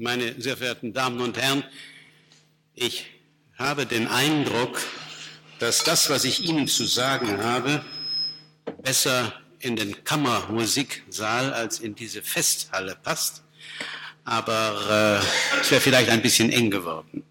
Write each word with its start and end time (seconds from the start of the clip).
meine 0.00 0.40
sehr 0.40 0.56
verehrten 0.56 0.92
Damen 0.92 1.20
und 1.20 1.36
Herren, 1.38 1.62
ich 2.74 3.06
habe 3.58 3.84
den 3.84 4.08
Eindruck, 4.08 4.80
dass 5.58 5.84
das, 5.84 6.08
was 6.08 6.24
ich 6.24 6.42
Ihnen 6.42 6.66
zu 6.66 6.86
sagen 6.86 7.44
habe, 7.44 7.84
besser 8.82 9.34
in 9.58 9.76
den 9.76 10.02
Kammermusiksaal 10.02 11.52
als 11.52 11.80
in 11.80 11.94
diese 11.94 12.22
Festhalle 12.22 12.96
passt. 13.02 13.42
Aber 14.24 15.20
äh, 15.22 15.60
es 15.60 15.70
wäre 15.70 15.82
vielleicht 15.82 16.08
ein 16.08 16.22
bisschen 16.22 16.50
eng 16.50 16.70
geworden. 16.70 17.22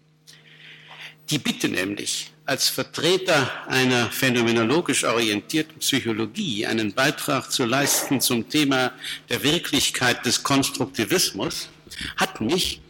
Die 1.28 1.38
Bitte 1.38 1.68
nämlich, 1.68 2.30
als 2.46 2.68
Vertreter 2.68 3.68
einer 3.68 4.10
phänomenologisch 4.10 5.04
orientierten 5.04 5.78
Psychologie 5.78 6.66
einen 6.66 6.92
Beitrag 6.92 7.50
zu 7.50 7.64
leisten 7.64 8.20
zum 8.20 8.48
Thema 8.48 8.92
der 9.28 9.42
Wirklichkeit 9.42 10.24
des 10.24 10.42
Konstruktivismus, 10.42 11.68
hat 12.16 12.40
mich 12.40 12.80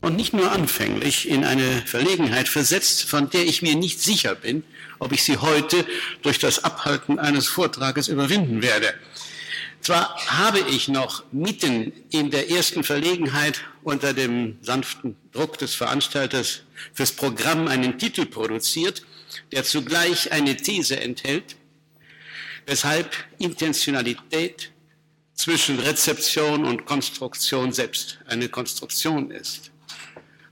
und 0.00 0.16
nicht 0.16 0.32
nur 0.32 0.50
anfänglich 0.50 1.28
in 1.28 1.44
eine 1.44 1.82
Verlegenheit 1.86 2.48
versetzt, 2.48 3.04
von 3.04 3.30
der 3.30 3.44
ich 3.44 3.62
mir 3.62 3.76
nicht 3.76 4.00
sicher 4.00 4.34
bin, 4.34 4.64
ob 4.98 5.12
ich 5.12 5.22
sie 5.22 5.38
heute 5.38 5.86
durch 6.22 6.38
das 6.38 6.64
Abhalten 6.64 7.18
eines 7.18 7.46
Vortrages 7.46 8.08
überwinden 8.08 8.62
werde. 8.62 8.94
Zwar 9.80 10.16
habe 10.26 10.60
ich 10.60 10.88
noch 10.88 11.24
mitten 11.32 11.92
in 12.10 12.30
der 12.30 12.50
ersten 12.50 12.84
Verlegenheit 12.84 13.62
unter 13.82 14.12
dem 14.12 14.58
sanften 14.60 15.16
Druck 15.32 15.58
des 15.58 15.74
Veranstalters 15.74 16.62
fürs 16.92 17.12
Programm 17.12 17.66
einen 17.66 17.98
Titel 17.98 18.26
produziert, 18.26 19.02
der 19.50 19.64
zugleich 19.64 20.30
eine 20.30 20.56
These 20.56 21.00
enthält, 21.00 21.56
weshalb 22.66 23.12
Intentionalität 23.38 24.71
zwischen 25.42 25.80
Rezeption 25.80 26.64
und 26.64 26.84
Konstruktion 26.84 27.72
selbst 27.72 28.18
eine 28.26 28.48
Konstruktion 28.48 29.32
ist. 29.32 29.72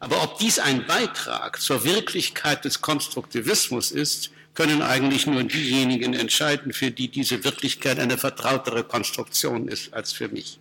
Aber 0.01 0.21
ob 0.25 0.39
dies 0.39 0.59
ein 0.59 0.85
Beitrag 0.85 1.61
zur 1.61 1.85
Wirklichkeit 1.85 2.65
des 2.65 2.81
Konstruktivismus 2.81 3.93
ist, 3.93 4.31
können 4.55 4.83
eigentlich 4.83 5.29
nur 5.29 5.45
diejenigen 5.45 6.13
entscheiden, 6.13 6.73
für 6.73 6.91
die 6.91 7.07
diese 7.07 7.45
Wirklichkeit 7.45 8.01
eine 8.01 8.19
vertrautere 8.19 8.83
Konstruktion 8.83 9.69
ist 9.69 9.95
als 9.95 10.11
für 10.11 10.27
mich. 10.27 10.59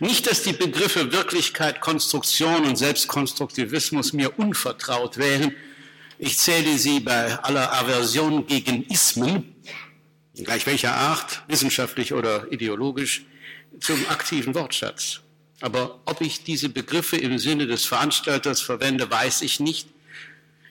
Nicht, 0.00 0.28
dass 0.28 0.42
die 0.42 0.52
Begriffe 0.52 1.12
Wirklichkeit, 1.12 1.80
Konstruktion 1.80 2.64
und 2.64 2.74
Selbstkonstruktivismus 2.74 4.12
mir 4.12 4.36
unvertraut 4.36 5.16
wären. 5.16 5.54
Ich 6.18 6.38
zähle 6.38 6.76
sie 6.76 6.98
bei 6.98 7.38
aller 7.38 7.72
Aversion 7.72 8.48
gegen 8.48 8.82
Ismen, 8.86 9.54
gleich 10.42 10.66
welcher 10.66 10.94
Art, 10.94 11.42
wissenschaftlich 11.48 12.12
oder 12.12 12.50
ideologisch, 12.50 13.24
zum 13.80 14.04
aktiven 14.08 14.54
Wortschatz. 14.54 15.20
Aber 15.60 16.00
ob 16.04 16.20
ich 16.20 16.42
diese 16.44 16.68
Begriffe 16.68 17.16
im 17.16 17.38
Sinne 17.38 17.66
des 17.66 17.84
Veranstalters 17.84 18.60
verwende, 18.60 19.10
weiß 19.10 19.42
ich 19.42 19.60
nicht. 19.60 19.88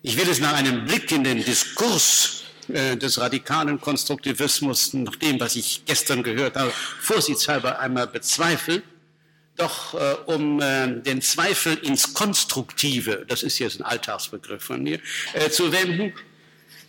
Ich 0.02 0.18
will 0.18 0.30
es 0.30 0.40
nach 0.40 0.54
einem 0.54 0.86
Blick 0.86 1.12
in 1.12 1.24
den 1.24 1.44
Diskurs 1.44 2.44
äh, 2.68 2.98
des 2.98 3.20
radikalen 3.20 3.80
Konstruktivismus, 3.80 4.94
nach 4.94 5.16
dem, 5.16 5.40
was 5.40 5.56
ich 5.56 5.84
gestern 5.86 6.24
gehört 6.24 6.58
habe, 6.58 6.72
vorsichtshalber 7.00 7.80
einmal 7.80 8.08
bezweifeln. 8.08 8.84
Doch 9.56 9.94
äh, 9.94 10.16
um 10.26 10.60
äh, 10.62 11.02
den 11.02 11.22
Zweifel 11.22 11.76
ins 11.76 12.14
Konstruktive, 12.14 13.26
das 13.28 13.44
ist 13.44 13.60
jetzt 13.60 13.80
ein 13.80 13.84
Alltagsbegriff 13.84 14.64
von 14.64 14.82
mir, 14.82 15.00
äh, 15.34 15.50
zu 15.50 15.72
wenden, 15.72 16.14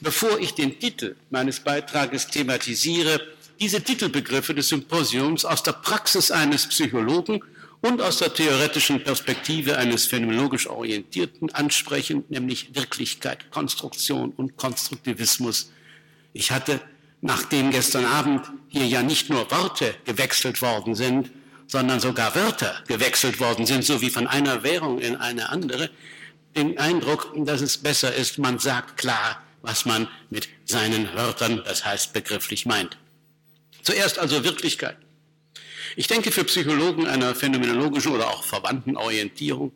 bevor 0.05 0.39
ich 0.39 0.55
den 0.55 0.79
Titel 0.79 1.17
meines 1.31 1.59
Beitrages 1.61 2.29
thematisiere, 2.29 3.21
diese 3.59 3.83
Titelbegriffe 3.83 4.55
des 4.55 4.69
Symposiums 4.69 5.45
aus 5.45 5.63
der 5.63 5.73
Praxis 5.73 6.31
eines 6.31 6.69
Psychologen 6.69 7.43
und 7.81 8.01
aus 8.01 8.19
der 8.19 8.33
theoretischen 8.33 9.03
Perspektive 9.03 9.77
eines 9.77 10.07
phänomenologisch 10.07 10.67
Orientierten 10.69 11.53
ansprechen, 11.55 12.25
nämlich 12.29 12.75
Wirklichkeit, 12.75 13.51
Konstruktion 13.51 14.33
und 14.37 14.57
Konstruktivismus. 14.57 15.71
Ich 16.33 16.51
hatte, 16.51 16.81
nachdem 17.21 17.71
gestern 17.71 18.05
Abend 18.05 18.47
hier 18.69 18.87
ja 18.87 19.03
nicht 19.03 19.31
nur 19.31 19.51
Worte 19.51 19.95
gewechselt 20.05 20.61
worden 20.63 20.95
sind, 20.95 21.31
sondern 21.67 22.01
sogar 22.01 22.35
Wörter 22.35 22.75
gewechselt 22.87 23.41
worden 23.41 23.65
sind, 23.65 23.85
so 23.85 24.01
wie 24.01 24.11
von 24.11 24.27
einer 24.27 24.63
Währung 24.63 24.99
in 24.99 25.17
eine 25.17 25.49
andere, 25.49 25.91
den 26.57 26.79
Eindruck, 26.79 27.33
dass 27.37 27.63
es 27.63 27.79
besser 27.79 28.15
ist, 28.15 28.39
man 28.39 28.59
sagt 28.59 28.97
klar, 28.97 29.44
was 29.65 29.87
man 29.87 30.09
mit 30.31 30.49
seinen 30.67 31.13
Wörtern, 31.15 31.63
das 31.65 31.85
heißt 31.85 32.13
begrifflich 32.13 32.67
meint. 32.67 32.99
Zuerst 33.83 34.19
also 34.19 34.45
Wirklichkeit. 34.45 34.97
Ich 35.97 36.07
denke, 36.07 36.33
für 36.33 36.45
Psychologen 36.45 37.07
einer 37.07 37.35
phänomenologischen 37.35 38.13
oder 38.13 38.29
auch 38.29 38.45
verwandten 38.45 38.97
Orientierung 38.97 39.73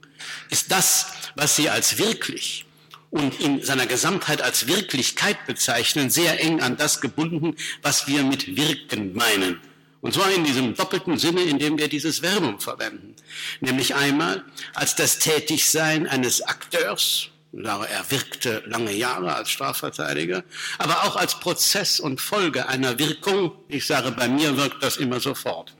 ist 0.51 0.71
das, 0.71 1.13
was 1.37 1.57
sie 1.57 1.71
als 1.71 1.99
wirklich 1.99 2.67
und 3.11 3.41
in 3.41 3.63
seiner 3.63 3.87
Gesamtheit 3.87 4.43
als 4.43 4.67
Wirklichkeit 4.67 5.47
bezeichnen, 5.47 6.11
sehr 6.11 6.43
eng 6.43 6.61
an 6.61 6.77
das 6.77 7.01
gebunden, 7.01 7.57
was 7.81 8.07
wir 8.07 8.23
mit 8.25 8.57
wirken 8.57 9.15
meinen. 9.15 9.61
Und 10.01 10.15
zwar 10.15 10.31
in 10.31 10.45
diesem 10.45 10.75
doppelten 10.75 11.19
Sinne, 11.19 11.43
in 11.43 11.59
dem 11.59 11.79
wir 11.79 11.89
dieses 11.89 12.21
Verbum 12.21 12.61
verwenden. 12.61 13.17
Nämlich 13.61 13.95
einmal 13.95 14.45
als 14.75 14.95
das 14.95 15.19
Tätigsein 15.19 16.07
eines 16.07 16.43
Akteurs, 16.43 17.31
er 17.53 18.11
wirkte 18.11 18.63
lange 18.67 18.93
Jahre 18.93 19.35
als 19.35 19.51
Strafverteidiger, 19.51 20.45
aber 20.79 21.05
auch 21.05 21.17
als 21.17 21.41
Prozess 21.41 21.99
und 21.99 22.21
Folge 22.21 22.69
einer 22.69 22.99
Wirkung. 22.99 23.53
Ich 23.69 23.87
sage, 23.87 24.13
bei 24.13 24.29
mir 24.29 24.57
wirkt 24.57 24.83
das 24.83 24.97
immer 24.99 25.21
sofort. 25.21 25.75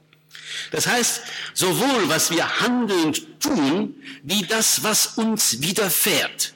Das 0.71 0.87
heißt, 0.87 1.23
sowohl 1.55 2.09
was 2.09 2.31
wir 2.31 2.61
handelnd 2.61 3.41
tun, 3.41 3.95
wie 4.23 4.43
das, 4.43 4.83
was 4.83 5.19
uns 5.19 5.61
widerfährt. 5.61 6.55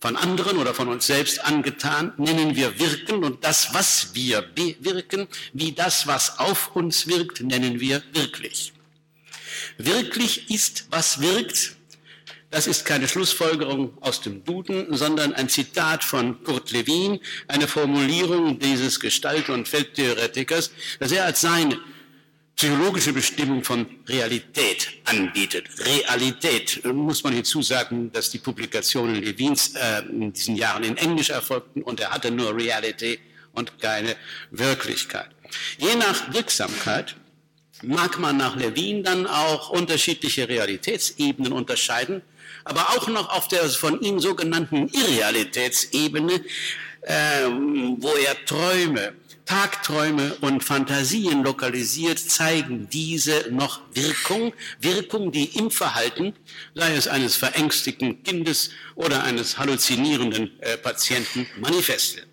Von 0.00 0.16
anderen 0.16 0.58
oder 0.58 0.74
von 0.74 0.88
uns 0.88 1.06
selbst 1.06 1.42
angetan, 1.44 2.12
nennen 2.18 2.56
wir 2.56 2.78
wirken 2.78 3.24
und 3.24 3.42
das, 3.42 3.72
was 3.72 4.14
wir 4.14 4.42
bewirken, 4.42 5.28
wie 5.52 5.72
das, 5.72 6.06
was 6.06 6.38
auf 6.38 6.76
uns 6.76 7.06
wirkt, 7.06 7.40
nennen 7.40 7.80
wir 7.80 8.02
wirklich. 8.12 8.74
Wirklich 9.78 10.50
ist, 10.50 10.86
was 10.90 11.20
wirkt, 11.20 11.73
das 12.54 12.68
ist 12.68 12.84
keine 12.84 13.08
Schlussfolgerung 13.08 13.98
aus 14.00 14.20
dem 14.20 14.44
Duden, 14.44 14.96
sondern 14.96 15.34
ein 15.34 15.48
Zitat 15.48 16.04
von 16.04 16.44
Kurt 16.44 16.70
Lewin, 16.70 17.18
eine 17.48 17.66
Formulierung 17.66 18.60
dieses 18.60 19.00
Gestalt- 19.00 19.48
und 19.48 19.66
Feldtheoretikers, 19.66 20.70
das 21.00 21.10
er 21.10 21.24
als 21.24 21.40
seine 21.40 21.80
psychologische 22.54 23.12
Bestimmung 23.12 23.64
von 23.64 23.86
Realität 24.08 24.88
anbietet. 25.04 25.64
Realität, 25.84 26.84
muss 26.84 27.24
man 27.24 27.32
hinzusagen, 27.32 28.12
dass 28.12 28.30
die 28.30 28.38
Publikationen 28.38 29.16
Levins 29.16 29.74
äh, 29.74 30.02
in 30.08 30.32
diesen 30.32 30.54
Jahren 30.54 30.84
in 30.84 30.96
Englisch 30.96 31.30
erfolgten 31.30 31.82
und 31.82 31.98
er 31.98 32.10
hatte 32.10 32.30
nur 32.30 32.56
Reality 32.56 33.18
und 33.52 33.80
keine 33.80 34.14
Wirklichkeit. 34.52 35.30
Je 35.78 35.96
nach 35.96 36.32
Wirksamkeit 36.32 37.16
mag 37.82 38.20
man 38.20 38.36
nach 38.36 38.54
Levin 38.54 39.02
dann 39.02 39.26
auch 39.26 39.70
unterschiedliche 39.70 40.48
Realitätsebenen 40.48 41.52
unterscheiden, 41.52 42.22
aber 42.64 42.90
auch 42.90 43.08
noch 43.08 43.28
auf 43.30 43.48
der 43.48 43.68
von 43.68 44.00
ihm 44.00 44.20
sogenannten 44.20 44.88
Irrealitätsebene, 44.88 46.44
äh, 47.02 47.44
wo 47.98 48.08
er 48.08 48.44
Träume, 48.46 49.14
Tagträume 49.44 50.36
und 50.40 50.64
Fantasien 50.64 51.42
lokalisiert, 51.42 52.18
zeigen 52.18 52.88
diese 52.88 53.48
noch 53.50 53.82
Wirkung, 53.92 54.54
Wirkung, 54.80 55.32
die 55.32 55.56
im 55.58 55.70
Verhalten, 55.70 56.34
sei 56.74 56.94
es 56.94 57.08
eines 57.08 57.36
verängstigten 57.36 58.22
Kindes 58.22 58.70
oder 58.94 59.22
eines 59.22 59.58
halluzinierenden 59.58 60.58
äh, 60.60 60.78
Patienten, 60.78 61.46
manifest 61.60 62.16
wird. 62.16 62.28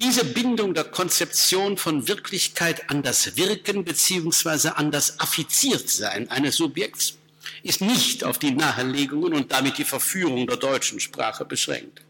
Diese 0.00 0.24
Bindung 0.24 0.74
der 0.74 0.84
Konzeption 0.84 1.76
von 1.76 2.06
Wirklichkeit 2.06 2.88
an 2.88 3.02
das 3.02 3.36
Wirken 3.36 3.84
beziehungsweise 3.84 4.76
an 4.76 4.92
das 4.92 5.18
Affiziertsein 5.18 6.30
eines 6.30 6.56
Subjekts 6.56 7.17
ist 7.62 7.80
nicht 7.80 8.24
auf 8.24 8.38
die 8.38 8.52
Nahelegungen 8.52 9.34
und 9.34 9.52
damit 9.52 9.78
die 9.78 9.84
Verführung 9.84 10.46
der 10.46 10.56
deutschen 10.56 11.00
Sprache 11.00 11.44
beschränkt. 11.44 12.02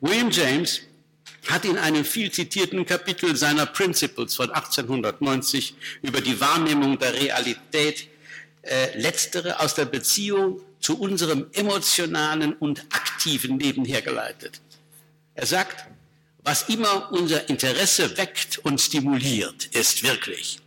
William 0.00 0.30
James 0.30 0.80
hat 1.48 1.64
in 1.64 1.78
einem 1.78 2.04
viel 2.04 2.30
zitierten 2.30 2.84
Kapitel 2.84 3.36
seiner 3.36 3.66
Principles 3.66 4.34
von 4.34 4.50
1890 4.50 5.74
über 6.02 6.20
die 6.20 6.40
Wahrnehmung 6.40 6.98
der 6.98 7.14
Realität 7.14 8.08
äh, 8.62 8.98
letztere 8.98 9.60
aus 9.60 9.74
der 9.74 9.84
Beziehung 9.84 10.60
zu 10.80 10.98
unserem 10.98 11.46
emotionalen 11.52 12.52
und 12.54 12.80
aktiven 12.90 13.58
Leben 13.58 13.84
hergeleitet. 13.84 14.60
Er 15.34 15.46
sagt, 15.46 15.86
was 16.42 16.68
immer 16.68 17.12
unser 17.12 17.48
Interesse 17.48 18.16
weckt 18.16 18.58
und 18.58 18.80
stimuliert, 18.80 19.66
ist 19.66 20.02
wirklich. 20.02 20.58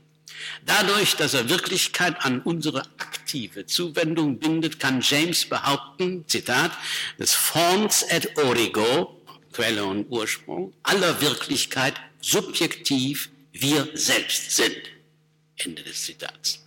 Dadurch, 0.65 1.15
dass 1.15 1.33
er 1.33 1.49
Wirklichkeit 1.49 2.15
an 2.19 2.41
unsere 2.41 2.83
aktive 2.97 3.65
Zuwendung 3.65 4.39
bindet, 4.39 4.79
kann 4.79 5.01
James 5.01 5.45
behaupten, 5.45 6.25
Zitat, 6.27 6.71
des 7.17 7.33
forms 7.33 8.03
et 8.09 8.37
origo, 8.37 9.21
Quelle 9.51 9.83
und 9.83 10.09
Ursprung, 10.09 10.73
aller 10.83 11.21
Wirklichkeit 11.21 11.95
subjektiv 12.21 13.29
wir 13.51 13.89
selbst 13.93 14.55
sind. 14.55 14.77
Ende 15.57 15.83
des 15.83 16.03
Zitats. 16.03 16.59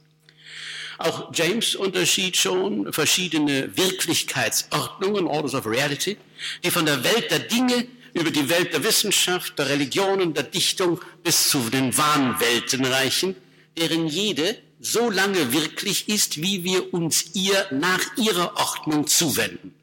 Auch 0.98 1.32
James 1.34 1.74
unterschied 1.74 2.36
schon 2.36 2.92
verschiedene 2.92 3.76
Wirklichkeitsordnungen, 3.76 5.26
Orders 5.26 5.54
of 5.54 5.66
Reality, 5.66 6.16
die 6.62 6.70
von 6.70 6.86
der 6.86 7.02
Welt 7.02 7.30
der 7.30 7.40
Dinge 7.40 7.86
über 8.14 8.30
die 8.30 8.48
Welt 8.48 8.72
der 8.72 8.84
Wissenschaft, 8.84 9.58
der 9.58 9.69
Religion 9.69 10.20
und 10.20 10.36
der 10.36 10.44
Dichtung 10.44 11.00
bis 11.22 11.48
zu 11.48 11.70
den 11.70 11.96
Wahnwelten 11.96 12.84
reichen, 12.84 13.34
deren 13.76 14.06
jede 14.06 14.58
so 14.80 15.10
lange 15.10 15.52
wirklich 15.52 16.08
ist, 16.08 16.42
wie 16.42 16.64
wir 16.64 16.92
uns 16.92 17.34
ihr 17.34 17.66
nach 17.70 18.16
ihrer 18.16 18.56
Ordnung 18.56 19.06
zuwenden. 19.06 19.74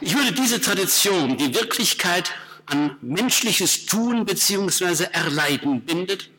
Ich 0.00 0.16
würde 0.16 0.32
diese 0.32 0.60
Tradition, 0.60 1.36
die 1.36 1.54
Wirklichkeit 1.54 2.32
an 2.66 2.96
menschliches 3.02 3.86
Tun 3.86 4.24
bzw. 4.24 5.04
Erleiden 5.12 5.82
bindet, 5.82 6.30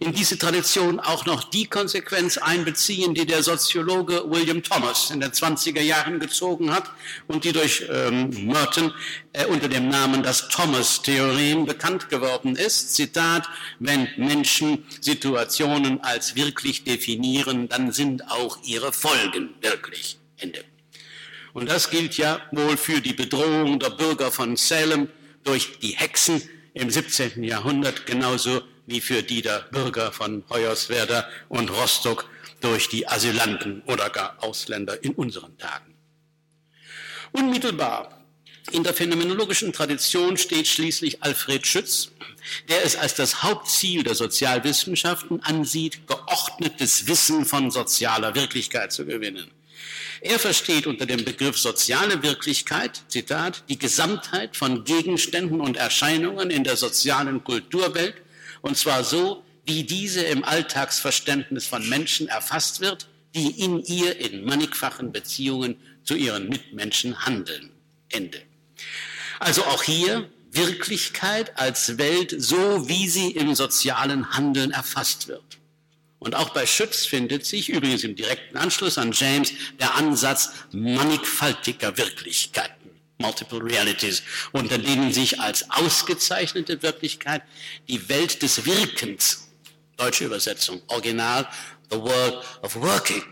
in 0.00 0.12
diese 0.12 0.38
Tradition 0.38 1.00
auch 1.00 1.26
noch 1.26 1.44
die 1.44 1.66
Konsequenz 1.66 2.38
einbeziehen, 2.38 3.14
die 3.14 3.26
der 3.26 3.42
Soziologe 3.42 4.30
William 4.30 4.62
Thomas 4.62 5.10
in 5.10 5.20
den 5.20 5.30
20er 5.30 5.80
Jahren 5.80 6.20
gezogen 6.20 6.72
hat 6.72 6.90
und 7.26 7.44
die 7.44 7.52
durch 7.52 7.84
ähm, 7.90 8.30
Merton 8.46 8.92
äh, 9.32 9.46
unter 9.46 9.68
dem 9.68 9.88
Namen 9.88 10.22
das 10.22 10.48
Thomas-Theorem 10.48 11.66
bekannt 11.66 12.08
geworden 12.08 12.56
ist. 12.56 12.94
Zitat, 12.94 13.48
wenn 13.78 14.08
Menschen 14.16 14.84
Situationen 15.00 16.00
als 16.02 16.34
wirklich 16.34 16.84
definieren, 16.84 17.68
dann 17.68 17.92
sind 17.92 18.30
auch 18.30 18.58
ihre 18.64 18.92
Folgen 18.92 19.54
wirklich. 19.60 20.18
Ende. 20.38 20.64
Und 21.52 21.70
das 21.70 21.88
gilt 21.88 22.18
ja 22.18 22.40
wohl 22.52 22.76
für 22.76 23.00
die 23.00 23.14
Bedrohung 23.14 23.78
der 23.78 23.90
Bürger 23.90 24.30
von 24.30 24.56
Salem 24.56 25.08
durch 25.42 25.78
die 25.78 25.96
Hexen 25.96 26.42
im 26.74 26.90
17. 26.90 27.42
Jahrhundert 27.42 28.04
genauso 28.04 28.60
wie 28.86 29.00
für 29.00 29.22
die 29.22 29.42
der 29.42 29.66
Bürger 29.70 30.12
von 30.12 30.44
Hoyerswerda 30.48 31.28
und 31.48 31.70
Rostock 31.70 32.28
durch 32.60 32.88
die 32.88 33.06
Asylanten 33.06 33.82
oder 33.86 34.10
gar 34.10 34.42
Ausländer 34.42 35.02
in 35.02 35.12
unseren 35.12 35.56
Tagen. 35.58 35.94
Unmittelbar 37.32 38.16
in 38.72 38.82
der 38.82 38.94
phänomenologischen 38.94 39.72
Tradition 39.72 40.36
steht 40.36 40.66
schließlich 40.66 41.22
Alfred 41.22 41.66
Schütz, 41.66 42.10
der 42.68 42.84
es 42.84 42.96
als 42.96 43.14
das 43.14 43.42
Hauptziel 43.42 44.02
der 44.02 44.14
Sozialwissenschaften 44.14 45.42
ansieht, 45.42 46.06
geordnetes 46.08 47.06
Wissen 47.06 47.44
von 47.44 47.70
sozialer 47.70 48.34
Wirklichkeit 48.34 48.92
zu 48.92 49.06
gewinnen. 49.06 49.50
Er 50.20 50.38
versteht 50.38 50.86
unter 50.86 51.06
dem 51.06 51.24
Begriff 51.24 51.58
soziale 51.58 52.22
Wirklichkeit, 52.22 53.02
Zitat, 53.08 53.62
die 53.68 53.78
Gesamtheit 53.78 54.56
von 54.56 54.82
Gegenständen 54.84 55.60
und 55.60 55.76
Erscheinungen 55.76 56.50
in 56.50 56.64
der 56.64 56.76
sozialen 56.76 57.44
Kulturwelt, 57.44 58.16
und 58.62 58.76
zwar 58.76 59.04
so, 59.04 59.42
wie 59.64 59.84
diese 59.84 60.22
im 60.22 60.44
Alltagsverständnis 60.44 61.66
von 61.66 61.88
Menschen 61.88 62.28
erfasst 62.28 62.80
wird, 62.80 63.08
die 63.34 63.50
in 63.50 63.82
ihr 63.84 64.18
in 64.18 64.44
mannigfachen 64.44 65.12
Beziehungen 65.12 65.76
zu 66.04 66.14
ihren 66.14 66.48
Mitmenschen 66.48 67.26
handeln. 67.26 67.70
Ende. 68.10 68.40
Also 69.38 69.64
auch 69.64 69.82
hier 69.82 70.30
Wirklichkeit 70.50 71.58
als 71.58 71.98
Welt 71.98 72.34
so, 72.38 72.88
wie 72.88 73.08
sie 73.08 73.32
im 73.32 73.54
sozialen 73.54 74.32
Handeln 74.32 74.70
erfasst 74.70 75.28
wird. 75.28 75.58
Und 76.18 76.34
auch 76.34 76.50
bei 76.50 76.64
Schütz 76.64 77.04
findet 77.04 77.44
sich, 77.44 77.68
übrigens 77.68 78.02
im 78.02 78.16
direkten 78.16 78.56
Anschluss 78.56 78.96
an 78.96 79.12
James, 79.12 79.52
der 79.78 79.94
Ansatz 79.96 80.52
mannigfaltiger 80.72 81.96
Wirklichkeiten, 81.98 82.75
multiple 83.18 83.62
realities, 83.62 84.22
unter 84.52 84.78
denen 84.78 85.12
sich 85.12 85.40
als 85.40 85.70
ausgezeichnete 85.70 86.82
Wirklichkeit 86.82 87.42
die 87.88 88.08
Welt 88.08 88.42
des 88.42 88.64
Wirkens, 88.66 89.48
deutsche 89.96 90.24
Übersetzung, 90.24 90.82
Original, 90.88 91.48
the 91.90 91.98
world 91.98 92.44
of 92.62 92.76
working, 92.76 93.22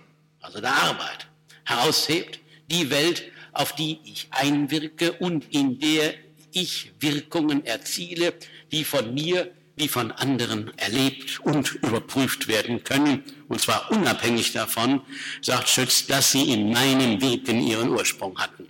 also 0.40 0.60
der 0.60 0.74
Arbeit, 0.74 1.26
heraushebt, 1.64 2.40
die 2.68 2.90
Welt, 2.90 3.24
auf 3.52 3.74
die 3.74 4.00
ich 4.04 4.28
einwirke 4.30 5.12
und 5.12 5.52
in 5.52 5.78
der 5.78 6.14
ich 6.52 6.92
Wirkungen 7.00 7.64
erziele, 7.64 8.34
die 8.72 8.84
von 8.84 9.12
mir 9.12 9.52
wie 9.76 9.88
von 9.88 10.12
anderen 10.12 10.76
erlebt 10.78 11.40
und 11.40 11.72
überprüft 11.74 12.46
werden 12.46 12.84
können, 12.84 13.24
und 13.48 13.60
zwar 13.60 13.90
unabhängig 13.90 14.52
davon, 14.52 15.00
sagt 15.40 15.68
Schütz, 15.68 16.06
dass 16.06 16.30
sie 16.30 16.52
in 16.52 16.70
meinem 16.70 17.20
Wirken 17.20 17.60
ihren 17.60 17.90
Ursprung 17.90 18.38
hatten. 18.38 18.68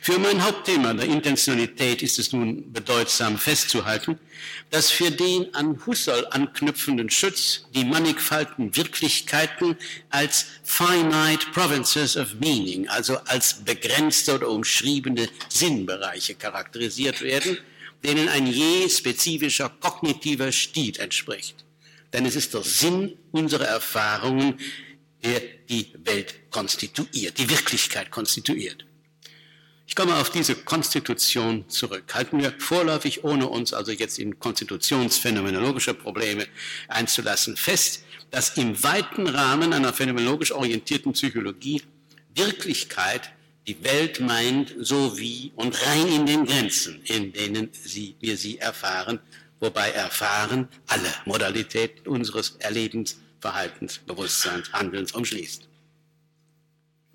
Für 0.00 0.18
mein 0.18 0.42
Hauptthema 0.42 0.94
der 0.94 1.06
Intentionalität 1.06 2.02
ist 2.02 2.18
es 2.18 2.32
nun 2.32 2.72
bedeutsam 2.72 3.38
festzuhalten, 3.38 4.18
dass 4.70 4.90
für 4.90 5.10
den 5.10 5.54
an 5.54 5.84
Husserl 5.86 6.26
anknüpfenden 6.30 7.10
Schütz 7.10 7.66
die 7.74 7.84
mannigfalten 7.84 8.76
Wirklichkeiten 8.76 9.76
als 10.10 10.46
finite 10.64 11.46
provinces 11.52 12.16
of 12.16 12.34
meaning, 12.40 12.88
also 12.88 13.16
als 13.26 13.64
begrenzte 13.64 14.34
oder 14.34 14.48
umschriebene 14.48 15.28
Sinnbereiche 15.48 16.34
charakterisiert 16.34 17.20
werden, 17.20 17.58
denen 18.04 18.28
ein 18.28 18.46
je 18.46 18.88
spezifischer 18.88 19.68
kognitiver 19.68 20.52
Stil 20.52 20.98
entspricht. 20.98 21.64
Denn 22.12 22.26
es 22.26 22.36
ist 22.36 22.54
der 22.54 22.62
Sinn 22.62 23.16
unserer 23.32 23.66
Erfahrungen, 23.66 24.58
der 25.24 25.40
die 25.68 25.92
Welt 26.04 26.50
konstituiert, 26.50 27.38
die 27.38 27.50
Wirklichkeit 27.50 28.10
konstituiert. 28.10 28.84
Ich 29.86 29.94
komme 29.94 30.16
auf 30.16 30.30
diese 30.30 30.56
Konstitution 30.56 31.68
zurück. 31.68 32.12
Halten 32.12 32.40
wir 32.40 32.52
vorläufig, 32.58 33.22
ohne 33.24 33.46
uns 33.46 33.72
also 33.72 33.92
jetzt 33.92 34.18
in 34.18 34.38
konstitutionsphänomenologische 34.38 35.94
Probleme 35.94 36.46
einzulassen, 36.88 37.56
fest, 37.56 38.04
dass 38.30 38.56
im 38.56 38.82
weiten 38.82 39.28
Rahmen 39.28 39.72
einer 39.72 39.92
phänomenologisch 39.92 40.52
orientierten 40.52 41.12
Psychologie 41.12 41.82
Wirklichkeit 42.34 43.30
die 43.66 43.82
Welt 43.82 44.20
meint, 44.20 44.74
so 44.78 45.18
wie 45.18 45.52
und 45.56 45.74
rein 45.86 46.08
in 46.08 46.26
den 46.26 46.46
Grenzen, 46.46 47.00
in 47.04 47.32
denen 47.32 47.70
sie, 47.72 48.16
wir 48.20 48.36
sie 48.36 48.58
erfahren, 48.58 49.20
wobei 49.60 49.90
erfahren 49.90 50.68
alle 50.88 51.12
Modalitäten 51.24 52.06
unseres 52.08 52.56
Erlebens, 52.58 53.18
Verhaltens, 53.40 53.98
Bewusstseins, 53.98 54.72
Handelns 54.72 55.12
umschließt. 55.12 55.68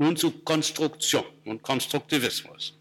Nun 0.02 0.18
zu 0.18 0.32
Konstruktion 0.32 1.26
und 1.46 1.62
Konstruktivismus. 1.62 2.74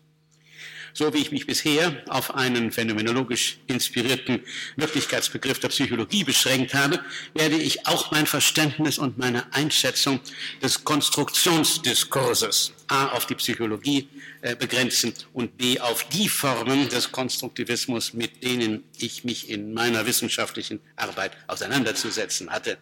So 0.95 1.13
wie 1.13 1.19
ich 1.19 1.31
mich 1.31 1.47
bisher 1.47 2.03
auf 2.09 2.35
einen 2.35 2.73
phänomenologisch 2.73 3.59
inspirierten 3.67 4.43
Wirklichkeitsbegriff 4.77 5.61
der 5.61 5.69
Psychologie 5.69 6.25
beschränkt 6.25 6.73
habe, 6.73 7.05
werde 7.35 7.57
ich 7.57 7.87
auch 7.87 8.11
mein 8.11 8.25
Verständnis 8.25 8.97
und 8.97 9.19
meine 9.19 9.53
Einschätzung 9.53 10.21
des 10.63 10.83
Konstruktionsdiskurses 10.83 12.73
A 12.89 13.09
auf 13.09 13.27
die 13.27 13.35
Psychologie 13.35 14.09
äh, 14.41 14.57
begrenzen 14.57 15.13
und 15.35 15.59
B 15.59 15.79
auf 15.79 16.05
die 16.05 16.31
Formen 16.31 16.89
des 16.89 17.13
Konstruktivismus, 17.13 18.15
mit 18.15 18.43
denen 18.43 18.85
ich 18.97 19.25
mich 19.25 19.51
in 19.51 19.75
meiner 19.75 20.07
wissenschaftlichen 20.07 20.81
Arbeit 20.97 21.37
auseinanderzusetzen 21.49 22.51
hatte. 22.51 22.79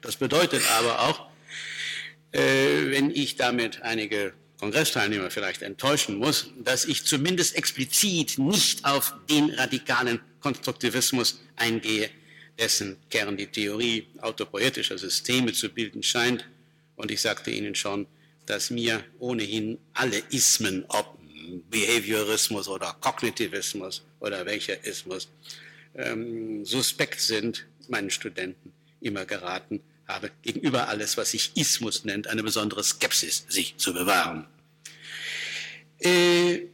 Das 0.00 0.16
bedeutet 0.16 0.62
aber 0.78 1.00
auch, 1.00 1.33
wenn 2.34 3.10
ich 3.10 3.36
damit 3.36 3.82
einige 3.82 4.32
Kongressteilnehmer 4.58 5.30
vielleicht 5.30 5.62
enttäuschen 5.62 6.16
muss, 6.16 6.50
dass 6.58 6.84
ich 6.84 7.04
zumindest 7.04 7.56
explizit 7.56 8.38
nicht 8.38 8.84
auf 8.84 9.14
den 9.30 9.50
radikalen 9.50 10.20
Konstruktivismus 10.40 11.40
eingehe, 11.56 12.10
dessen 12.58 12.96
Kern 13.10 13.36
die 13.36 13.46
Theorie 13.46 14.06
autopoetischer 14.20 14.98
Systeme 14.98 15.52
zu 15.52 15.68
bilden 15.68 16.02
scheint. 16.02 16.48
Und 16.96 17.10
ich 17.10 17.20
sagte 17.20 17.50
Ihnen 17.50 17.74
schon, 17.74 18.06
dass 18.46 18.70
mir 18.70 19.04
ohnehin 19.18 19.78
alle 19.92 20.18
Ismen, 20.30 20.84
ob 20.88 21.18
Behaviorismus 21.70 22.68
oder 22.68 22.96
Kognitivismus 23.00 24.02
oder 24.20 24.44
welcher 24.46 24.84
Ismus, 24.84 25.28
ähm, 25.94 26.64
suspekt 26.64 27.20
sind, 27.20 27.66
meinen 27.88 28.10
Studenten 28.10 28.72
immer 29.00 29.24
geraten 29.24 29.80
habe, 30.06 30.30
gegenüber 30.42 30.88
alles, 30.88 31.16
was 31.16 31.30
sich 31.30 31.52
Ismus 31.54 32.04
nennt, 32.04 32.26
eine 32.26 32.42
besondere 32.42 32.82
Skepsis 32.84 33.44
sich 33.48 33.76
zu 33.76 33.94
bewahren. 33.94 34.46
Äh, 36.00 36.66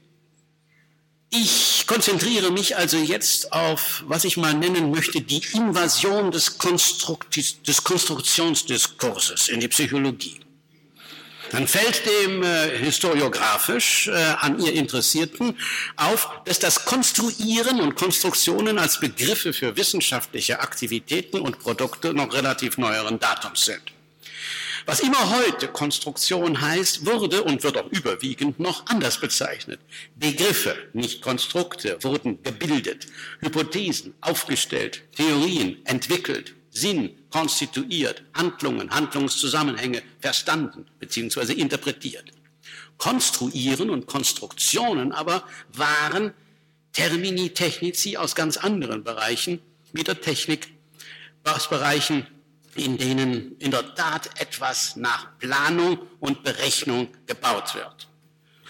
ich 1.32 1.84
konzentriere 1.86 2.50
mich 2.50 2.76
also 2.76 2.96
jetzt 2.96 3.52
auf, 3.52 4.02
was 4.06 4.24
ich 4.24 4.36
mal 4.36 4.52
nennen 4.52 4.90
möchte, 4.90 5.20
die 5.20 5.42
Invasion 5.52 6.32
des, 6.32 6.58
Konstrukti 6.58 7.44
des 7.64 7.84
Konstruktionsdiskurses 7.84 9.48
in 9.48 9.60
die 9.60 9.68
Psychologie. 9.68 10.40
Dann 11.50 11.66
fällt 11.66 12.06
dem 12.06 12.42
äh, 12.42 12.78
historiografisch 12.78 14.08
äh, 14.08 14.12
an 14.12 14.60
ihr 14.60 14.72
Interessierten 14.72 15.58
auf, 15.96 16.28
dass 16.44 16.60
das 16.60 16.84
Konstruieren 16.84 17.80
und 17.80 17.96
Konstruktionen 17.96 18.78
als 18.78 19.00
Begriffe 19.00 19.52
für 19.52 19.76
wissenschaftliche 19.76 20.60
Aktivitäten 20.60 21.40
und 21.40 21.58
Produkte 21.58 22.14
noch 22.14 22.32
relativ 22.32 22.78
neueren 22.78 23.18
Datums 23.18 23.64
sind. 23.64 23.82
Was 24.86 25.00
immer 25.00 25.30
heute 25.30 25.68
Konstruktion 25.68 26.60
heißt, 26.60 27.04
wurde 27.04 27.42
und 27.42 27.62
wird 27.62 27.76
auch 27.76 27.90
überwiegend 27.90 28.58
noch 28.60 28.86
anders 28.86 29.20
bezeichnet. 29.20 29.80
Begriffe, 30.16 30.76
nicht 30.92 31.20
Konstrukte, 31.20 31.98
wurden 32.02 32.42
gebildet, 32.42 33.06
Hypothesen 33.40 34.14
aufgestellt, 34.20 35.02
Theorien 35.16 35.84
entwickelt, 35.84 36.54
Sinn 36.70 37.19
konstituiert, 37.30 38.22
Handlungen, 38.34 38.90
Handlungszusammenhänge 38.90 40.02
verstanden 40.20 40.86
bzw. 40.98 41.52
interpretiert. 41.52 42.32
Konstruieren 42.98 43.90
und 43.90 44.06
Konstruktionen 44.06 45.12
aber 45.12 45.44
waren 45.72 46.34
Termini 46.92 47.50
technici 47.50 48.16
aus 48.16 48.34
ganz 48.34 48.56
anderen 48.56 49.04
Bereichen, 49.04 49.60
wie 49.92 50.04
der 50.04 50.20
Technik, 50.20 50.68
aus 51.44 51.70
Bereichen, 51.70 52.26
in 52.74 52.98
denen 52.98 53.56
in 53.58 53.70
der 53.70 53.94
Tat 53.94 54.40
etwas 54.40 54.96
nach 54.96 55.38
Planung 55.38 55.98
und 56.20 56.42
Berechnung 56.42 57.08
gebaut 57.26 57.74
wird. 57.74 58.08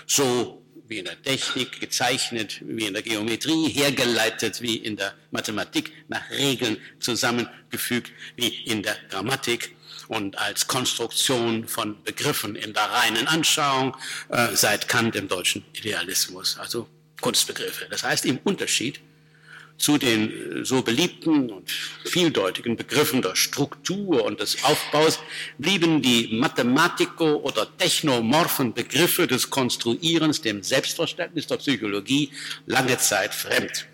So 0.06 0.59
wie 0.90 0.98
in 0.98 1.04
der 1.04 1.22
Technik 1.22 1.80
gezeichnet, 1.80 2.60
wie 2.62 2.86
in 2.86 2.94
der 2.94 3.02
Geometrie, 3.02 3.68
hergeleitet 3.68 4.60
wie 4.60 4.76
in 4.76 4.96
der 4.96 5.14
Mathematik, 5.30 5.92
nach 6.08 6.28
Regeln 6.30 6.78
zusammengefügt 6.98 8.10
wie 8.34 8.48
in 8.48 8.82
der 8.82 8.96
Grammatik 9.08 9.74
und 10.08 10.36
als 10.36 10.66
Konstruktion 10.66 11.68
von 11.68 12.02
Begriffen 12.02 12.56
in 12.56 12.74
der 12.74 12.90
reinen 12.90 13.28
Anschauung 13.28 13.96
äh, 14.30 14.48
seit 14.54 14.88
Kant 14.88 15.14
im 15.14 15.28
deutschen 15.28 15.64
Idealismus, 15.74 16.58
also 16.58 16.88
Kunstbegriffe. 17.20 17.86
Das 17.88 18.02
heißt, 18.02 18.26
im 18.26 18.38
Unterschied 18.42 19.00
zu 19.80 19.96
den 19.96 20.62
so 20.62 20.82
beliebten 20.82 21.50
und 21.50 21.70
vieldeutigen 22.04 22.76
Begriffen 22.76 23.22
der 23.22 23.34
Struktur 23.34 24.24
und 24.24 24.38
des 24.38 24.62
Aufbaus 24.62 25.18
blieben 25.56 26.02
die 26.02 26.28
mathematiko- 26.38 27.40
oder 27.42 27.66
technomorphen 27.78 28.74
Begriffe 28.74 29.26
des 29.26 29.48
Konstruierens 29.48 30.42
dem 30.42 30.62
Selbstverständnis 30.62 31.46
der 31.46 31.56
Psychologie 31.56 32.30
lange 32.66 32.98
Zeit 32.98 33.34
fremd. 33.34 33.86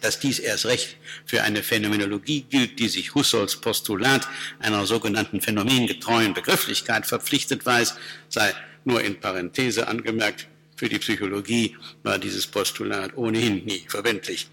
Dass 0.00 0.20
dies 0.20 0.38
erst 0.38 0.66
recht 0.66 0.96
für 1.26 1.42
eine 1.42 1.64
Phänomenologie 1.64 2.42
gilt, 2.42 2.78
die 2.78 2.88
sich 2.88 3.14
Husserls 3.14 3.56
Postulat 3.56 4.28
einer 4.60 4.86
sogenannten 4.86 5.40
phänomengetreuen 5.40 6.34
Begrifflichkeit 6.34 7.04
verpflichtet 7.04 7.66
weiß, 7.66 7.96
sei 8.28 8.54
nur 8.84 9.02
in 9.02 9.18
Parenthese 9.18 9.88
angemerkt, 9.88 10.46
für 10.80 10.88
die 10.88 10.98
Psychologie 10.98 11.76
war 12.02 12.18
dieses 12.18 12.46
Postulat 12.46 13.14
ohnehin 13.14 13.66
nie 13.66 13.84
verwendlich. 13.86 14.48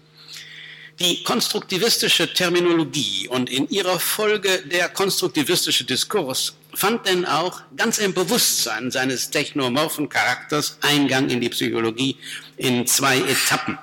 Die 1.00 1.22
konstruktivistische 1.22 2.34
Terminologie 2.34 3.28
und 3.28 3.48
in 3.48 3.66
ihrer 3.70 3.98
Folge 3.98 4.62
der 4.66 4.90
konstruktivistische 4.90 5.84
Diskurs 5.84 6.54
fand 6.74 7.06
denn 7.06 7.24
auch 7.24 7.62
ganz 7.76 7.96
im 7.96 8.12
Bewusstsein 8.12 8.90
seines 8.90 9.30
technomorphen 9.30 10.10
Charakters 10.10 10.76
Eingang 10.82 11.30
in 11.30 11.40
die 11.40 11.48
Psychologie 11.48 12.18
in 12.58 12.86
zwei 12.86 13.16
Etappen. 13.20 13.78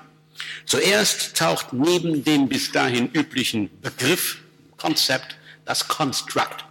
Zuerst 0.67 1.35
taucht 1.35 1.73
neben 1.73 2.23
dem 2.23 2.47
bis 2.47 2.71
dahin 2.71 3.09
üblichen 3.11 3.71
Begriff, 3.81 4.37
Konzept, 4.77 5.35
das 5.65 5.87
Construct 5.87 6.64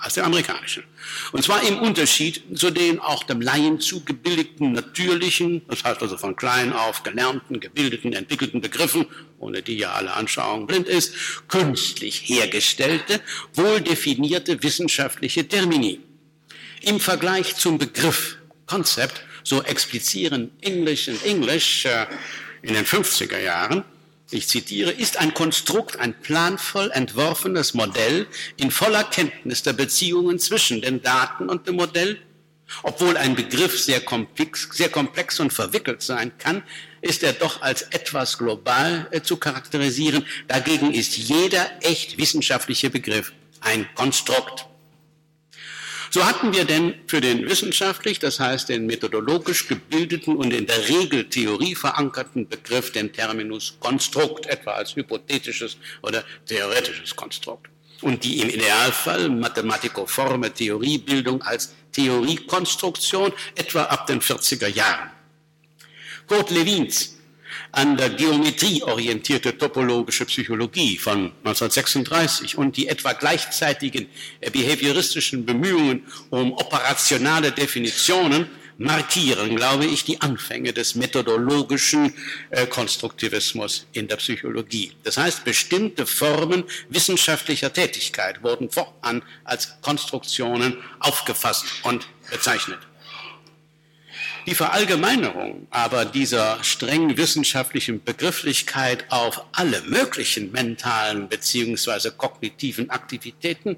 auf, 0.00 0.06
aus 0.06 0.14
dem 0.14 0.24
amerikanischen. 0.24 0.84
Und 1.32 1.42
zwar 1.44 1.62
im 1.66 1.78
Unterschied 1.78 2.42
zu 2.58 2.70
den 2.70 3.00
auch 3.00 3.24
dem 3.24 3.40
Laien 3.40 3.80
zugebildeten 3.80 4.72
natürlichen, 4.72 5.62
das 5.68 5.84
heißt 5.84 6.02
also 6.02 6.16
von 6.16 6.36
klein 6.36 6.72
auf 6.72 7.02
gelernten, 7.02 7.60
gebildeten, 7.60 8.12
entwickelten 8.12 8.60
Begriffen, 8.60 9.06
ohne 9.38 9.62
die 9.62 9.78
ja 9.78 9.92
alle 9.92 10.12
Anschauung 10.14 10.66
blind 10.66 10.88
ist, 10.88 11.14
künstlich 11.48 12.28
hergestellte, 12.28 13.20
wohl 13.54 13.80
definierte 13.80 14.62
wissenschaftliche 14.62 15.46
Termini. 15.46 16.00
Im 16.82 17.00
Vergleich 17.00 17.56
zum 17.56 17.78
Begriff 17.78 18.36
Konzept, 18.66 19.22
so 19.42 19.62
explizieren 19.62 20.50
English 20.60 21.08
and 21.08 21.24
English 21.24 21.84
äh, 21.86 22.06
in 22.62 22.74
den 22.74 22.84
50er 22.84 23.38
Jahren, 23.38 23.84
ich 24.32 24.48
zitiere, 24.48 24.90
ist 24.90 25.16
ein 25.18 25.34
Konstrukt, 25.34 25.98
ein 25.98 26.14
planvoll 26.20 26.90
entworfenes 26.92 27.74
Modell 27.74 28.26
in 28.56 28.70
voller 28.70 29.04
Kenntnis 29.04 29.62
der 29.62 29.72
Beziehungen 29.72 30.38
zwischen 30.38 30.80
den 30.80 31.02
Daten 31.02 31.48
und 31.48 31.66
dem 31.66 31.76
Modell. 31.76 32.18
Obwohl 32.84 33.16
ein 33.16 33.34
Begriff 33.34 33.82
sehr 33.82 34.00
komplex, 34.00 34.68
sehr 34.72 34.88
komplex 34.88 35.40
und 35.40 35.52
verwickelt 35.52 36.02
sein 36.02 36.32
kann, 36.38 36.62
ist 37.00 37.24
er 37.24 37.32
doch 37.32 37.62
als 37.62 37.82
etwas 37.82 38.38
global 38.38 39.08
äh, 39.10 39.22
zu 39.22 39.36
charakterisieren. 39.36 40.24
Dagegen 40.46 40.92
ist 40.94 41.16
jeder 41.16 41.68
echt 41.80 42.16
wissenschaftliche 42.18 42.90
Begriff 42.90 43.32
ein 43.60 43.88
Konstrukt. 43.94 44.69
So 46.12 46.26
hatten 46.26 46.52
wir 46.52 46.64
denn 46.64 46.94
für 47.06 47.20
den 47.20 47.48
wissenschaftlich, 47.48 48.18
das 48.18 48.40
heißt 48.40 48.68
den 48.68 48.86
methodologisch 48.86 49.68
gebildeten 49.68 50.36
und 50.36 50.52
in 50.52 50.66
der 50.66 50.88
Regel 50.88 51.28
Theorie 51.28 51.76
verankerten 51.76 52.48
Begriff 52.48 52.90
den 52.90 53.12
Terminus 53.12 53.76
Konstrukt, 53.78 54.46
etwa 54.46 54.72
als 54.72 54.96
hypothetisches 54.96 55.76
oder 56.02 56.24
theoretisches 56.46 57.14
Konstrukt. 57.14 57.68
Und 58.00 58.24
die 58.24 58.40
im 58.40 58.48
Idealfall 58.48 59.28
mathematikoforme 59.28 60.52
Theoriebildung 60.52 61.42
als 61.42 61.74
Theoriekonstruktion, 61.92 63.32
etwa 63.54 63.84
ab 63.84 64.08
den 64.08 64.20
40er 64.20 64.66
Jahren. 64.66 65.10
Kurt 66.26 66.50
Lewins 66.50 67.19
an 67.72 67.96
der 67.96 68.10
Geometrie 68.10 68.82
orientierte 68.82 69.56
topologische 69.56 70.24
Psychologie 70.26 70.98
von 70.98 71.32
1936 71.44 72.58
und 72.58 72.76
die 72.76 72.88
etwa 72.88 73.12
gleichzeitigen 73.12 74.06
behavioristischen 74.52 75.46
Bemühungen 75.46 76.04
um 76.30 76.52
operationale 76.52 77.52
Definitionen 77.52 78.46
markieren, 78.80 79.56
glaube 79.56 79.84
ich, 79.84 80.04
die 80.04 80.20
Anfänge 80.22 80.72
des 80.72 80.94
methodologischen 80.94 82.14
äh, 82.48 82.66
Konstruktivismus 82.66 83.86
in 83.92 84.08
der 84.08 84.16
Psychologie. 84.16 84.92
Das 85.02 85.18
heißt, 85.18 85.44
bestimmte 85.44 86.06
Formen 86.06 86.64
wissenschaftlicher 86.88 87.72
Tätigkeit 87.72 88.42
wurden 88.42 88.70
fortan 88.70 89.22
als 89.44 89.80
Konstruktionen 89.82 90.78
aufgefasst 90.98 91.66
und 91.82 92.08
bezeichnet. 92.30 92.78
Die 94.46 94.54
Verallgemeinerung 94.54 95.66
aber 95.70 96.04
dieser 96.04 96.62
streng 96.64 97.16
wissenschaftlichen 97.16 98.02
Begrifflichkeit 98.02 99.04
auf 99.10 99.44
alle 99.52 99.82
möglichen 99.82 100.50
mentalen 100.52 101.28
bzw. 101.28 102.10
kognitiven 102.16 102.90
Aktivitäten 102.90 103.76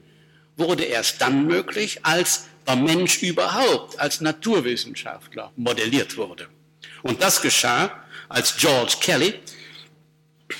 wurde 0.56 0.84
erst 0.84 1.20
dann 1.20 1.46
möglich, 1.46 2.00
als 2.04 2.46
der 2.66 2.76
Mensch 2.76 3.22
überhaupt 3.22 3.98
als 3.98 4.20
Naturwissenschaftler 4.20 5.50
modelliert 5.56 6.16
wurde. 6.16 6.48
Und 7.02 7.22
das 7.22 7.42
geschah, 7.42 7.90
als 8.28 8.56
George 8.56 8.94
Kelly 9.00 9.34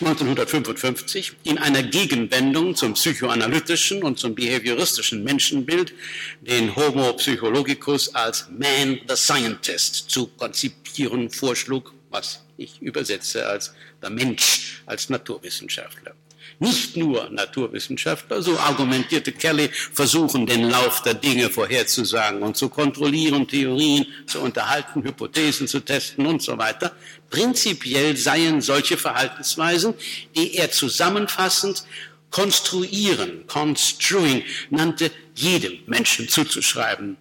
1955 0.01 1.33
in 1.45 1.59
einer 1.59 1.83
Gegenwendung 1.83 2.75
zum 2.75 2.95
psychoanalytischen 2.95 4.03
und 4.03 4.19
zum 4.19 4.35
behavioristischen 4.35 5.25
Menschenbild 5.25 5.93
den 6.41 6.75
Homo 6.75 7.13
psychologicus 7.15 8.15
als 8.15 8.49
Man 8.51 9.01
the 9.09 9.17
Scientist 9.17 10.11
zu 10.11 10.29
konzipieren 10.29 11.31
vorschlug, 11.31 11.93
was 12.11 12.45
ich 12.57 12.81
übersetze 12.81 13.47
als 13.47 13.75
der 14.01 14.11
Mensch 14.11 14.83
als 14.87 15.09
Naturwissenschaftler. 15.09 16.15
Nicht 16.59 16.97
nur 16.97 17.29
Naturwissenschaftler, 17.31 18.43
so 18.43 18.59
argumentierte 18.59 19.33
Kelly, 19.33 19.71
versuchen 19.93 20.47
den 20.47 20.71
Lauf 20.71 21.03
der 21.03 21.15
Dinge 21.15 21.51
vorherzusagen 21.51 22.43
und 22.43 22.57
zu 22.57 22.69
kontrollieren, 22.69 23.49
Theorien 23.49 24.07
zu 24.27 24.41
unterhalten, 24.41 25.03
Hypothesen 25.03 25.67
zu 25.67 25.81
testen 25.81 26.27
und 26.27 26.43
so 26.43 26.59
weiter. 26.59 26.93
Prinzipiell 27.31 28.17
seien 28.17 28.61
solche 28.61 28.97
Verhaltensweisen, 28.97 29.95
die 30.37 30.55
er 30.57 30.71
zusammenfassend 30.71 31.85
konstruieren, 32.31 33.47
construing 33.47 34.43
nannte, 34.71 35.11
jedem 35.35 35.79
Menschen 35.87 36.29
zuzuschreiben. 36.29 37.17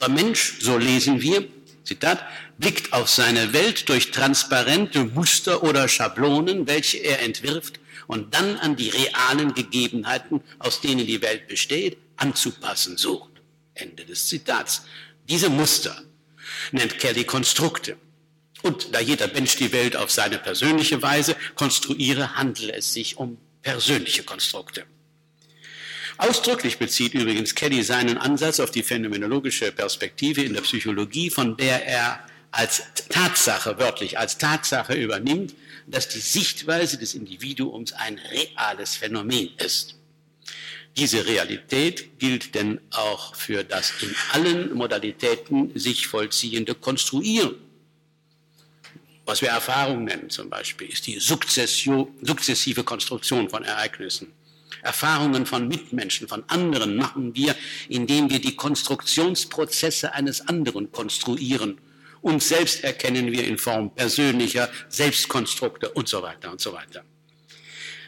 Der 0.00 0.08
Mensch, 0.08 0.56
so 0.60 0.76
lesen 0.76 1.20
wir, 1.20 1.46
Zitat, 1.84 2.24
blickt 2.58 2.92
auf 2.92 3.08
seine 3.08 3.52
Welt 3.52 3.88
durch 3.88 4.10
transparente 4.10 5.04
Muster 5.04 5.62
oder 5.62 5.86
Schablonen, 5.86 6.66
welche 6.66 6.98
er 6.98 7.22
entwirft 7.22 7.78
und 8.06 8.34
dann 8.34 8.56
an 8.58 8.76
die 8.76 8.90
realen 8.90 9.54
Gegebenheiten, 9.54 10.42
aus 10.58 10.80
denen 10.80 11.06
die 11.06 11.22
Welt 11.22 11.48
besteht, 11.48 11.98
anzupassen 12.16 12.96
sucht. 12.96 13.30
Ende 13.74 14.04
des 14.04 14.28
Zitats. 14.28 14.82
Diese 15.28 15.50
Muster 15.50 16.02
nennt 16.72 16.98
Kelly 16.98 17.24
Konstrukte. 17.24 17.96
Und 18.62 18.94
da 18.94 19.00
jeder 19.00 19.28
Mensch 19.28 19.56
die 19.56 19.72
Welt 19.72 19.96
auf 19.96 20.10
seine 20.10 20.38
persönliche 20.38 21.02
Weise 21.02 21.36
konstruiere, 21.54 22.36
handele 22.36 22.72
es 22.74 22.94
sich 22.94 23.18
um 23.18 23.38
persönliche 23.62 24.22
Konstrukte. 24.22 24.84
Ausdrücklich 26.16 26.78
bezieht 26.78 27.14
übrigens 27.14 27.54
Kelly 27.54 27.82
seinen 27.82 28.18
Ansatz 28.18 28.60
auf 28.60 28.70
die 28.70 28.82
phänomenologische 28.82 29.72
Perspektive 29.72 30.42
in 30.42 30.54
der 30.54 30.60
Psychologie, 30.60 31.28
von 31.28 31.56
der 31.56 31.86
er 31.86 32.24
als 32.52 32.84
Tatsache, 33.08 33.78
wörtlich 33.78 34.18
als 34.18 34.38
Tatsache 34.38 34.94
übernimmt, 34.94 35.54
dass 35.86 36.08
die 36.08 36.20
Sichtweise 36.20 36.98
des 36.98 37.14
Individuums 37.14 37.92
ein 37.92 38.18
reales 38.18 38.96
Phänomen 38.96 39.50
ist. 39.58 39.96
Diese 40.96 41.26
Realität 41.26 42.18
gilt 42.20 42.54
denn 42.54 42.80
auch 42.90 43.34
für 43.34 43.64
das 43.64 43.92
in 44.00 44.14
allen 44.32 44.74
Modalitäten 44.74 45.76
sich 45.76 46.06
vollziehende 46.06 46.74
Konstruieren. 46.74 47.56
Was 49.26 49.40
wir 49.40 49.48
Erfahrung 49.48 50.04
nennen 50.04 50.30
zum 50.30 50.50
Beispiel, 50.50 50.88
ist 50.88 51.06
die 51.06 51.18
sukzessive 51.18 52.84
Konstruktion 52.84 53.48
von 53.48 53.64
Ereignissen. 53.64 54.32
Erfahrungen 54.82 55.46
von 55.46 55.66
Mitmenschen, 55.66 56.28
von 56.28 56.44
anderen 56.48 56.96
machen 56.96 57.34
wir, 57.34 57.56
indem 57.88 58.28
wir 58.30 58.38
die 58.38 58.54
Konstruktionsprozesse 58.54 60.12
eines 60.12 60.46
anderen 60.46 60.92
konstruieren. 60.92 61.78
Uns 62.24 62.48
selbst 62.48 62.82
erkennen 62.82 63.32
wir 63.32 63.44
in 63.44 63.58
Form 63.58 63.94
persönlicher 63.94 64.70
Selbstkonstrukte 64.88 65.90
und 65.90 66.08
so 66.08 66.22
weiter 66.22 66.50
und 66.50 66.58
so 66.58 66.72
weiter. 66.72 67.04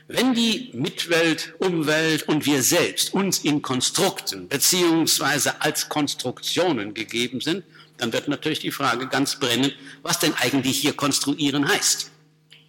Wenn 0.09 0.33
die 0.33 0.71
Mitwelt, 0.73 1.55
Umwelt 1.59 2.23
und 2.27 2.47
wir 2.47 2.63
selbst 2.63 3.13
uns 3.13 3.41
in 3.41 3.61
Konstrukten 3.61 4.49
beziehungsweise 4.49 5.61
als 5.61 5.91
Konstruktionen 5.91 6.95
gegeben 6.95 7.43
sind, 7.43 7.63
dann 7.99 8.11
wird 8.15 8.27
natürlich 8.27 8.61
die 8.61 8.71
Frage 8.71 9.07
ganz 9.07 9.39
brennend, 9.39 9.77
was 10.01 10.19
denn 10.19 10.33
eigentlich 10.33 10.79
hier 10.79 10.95
konstruieren 10.95 11.69
heißt. 11.69 12.11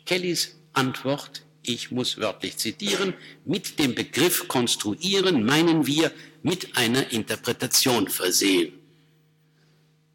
Kellys 0.06 0.58
Antwort, 0.74 1.44
ich 1.64 1.92
muss 1.92 2.18
wörtlich 2.18 2.58
zitieren, 2.58 3.14
mit 3.46 3.80
dem 3.80 3.96
Begriff 3.96 4.50
konstruieren 4.50 5.46
meinen 5.46 5.88
wir 5.88 6.12
mit 6.44 6.76
einer 6.76 7.10
Interpretation 7.14 8.10
versehen. 8.10 8.74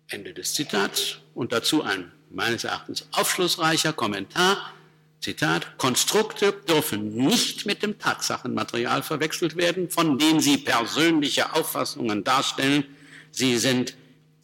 Ende 0.09 0.35
des 0.35 0.53
Zitats 0.53 1.22
und 1.35 1.53
dazu 1.53 1.83
ein 1.83 2.13
meines 2.31 2.65
Erachtens 2.65 3.07
aufschlussreicher 3.13 3.93
Kommentar. 3.93 4.73
Zitat, 5.21 5.79
Konstrukte 5.79 6.53
dürfen 6.53 7.15
nicht 7.15 7.65
mit 7.65 7.83
dem 7.83 7.99
Tatsachenmaterial 7.99 9.03
verwechselt 9.03 9.57
werden, 9.57 9.89
von 9.89 10.19
dem 10.19 10.41
sie 10.41 10.59
persönliche 10.59 11.55
Auffassungen 11.55 12.25
darstellen. 12.25 12.85
Sie 13.31 13.57
sind 13.59 13.95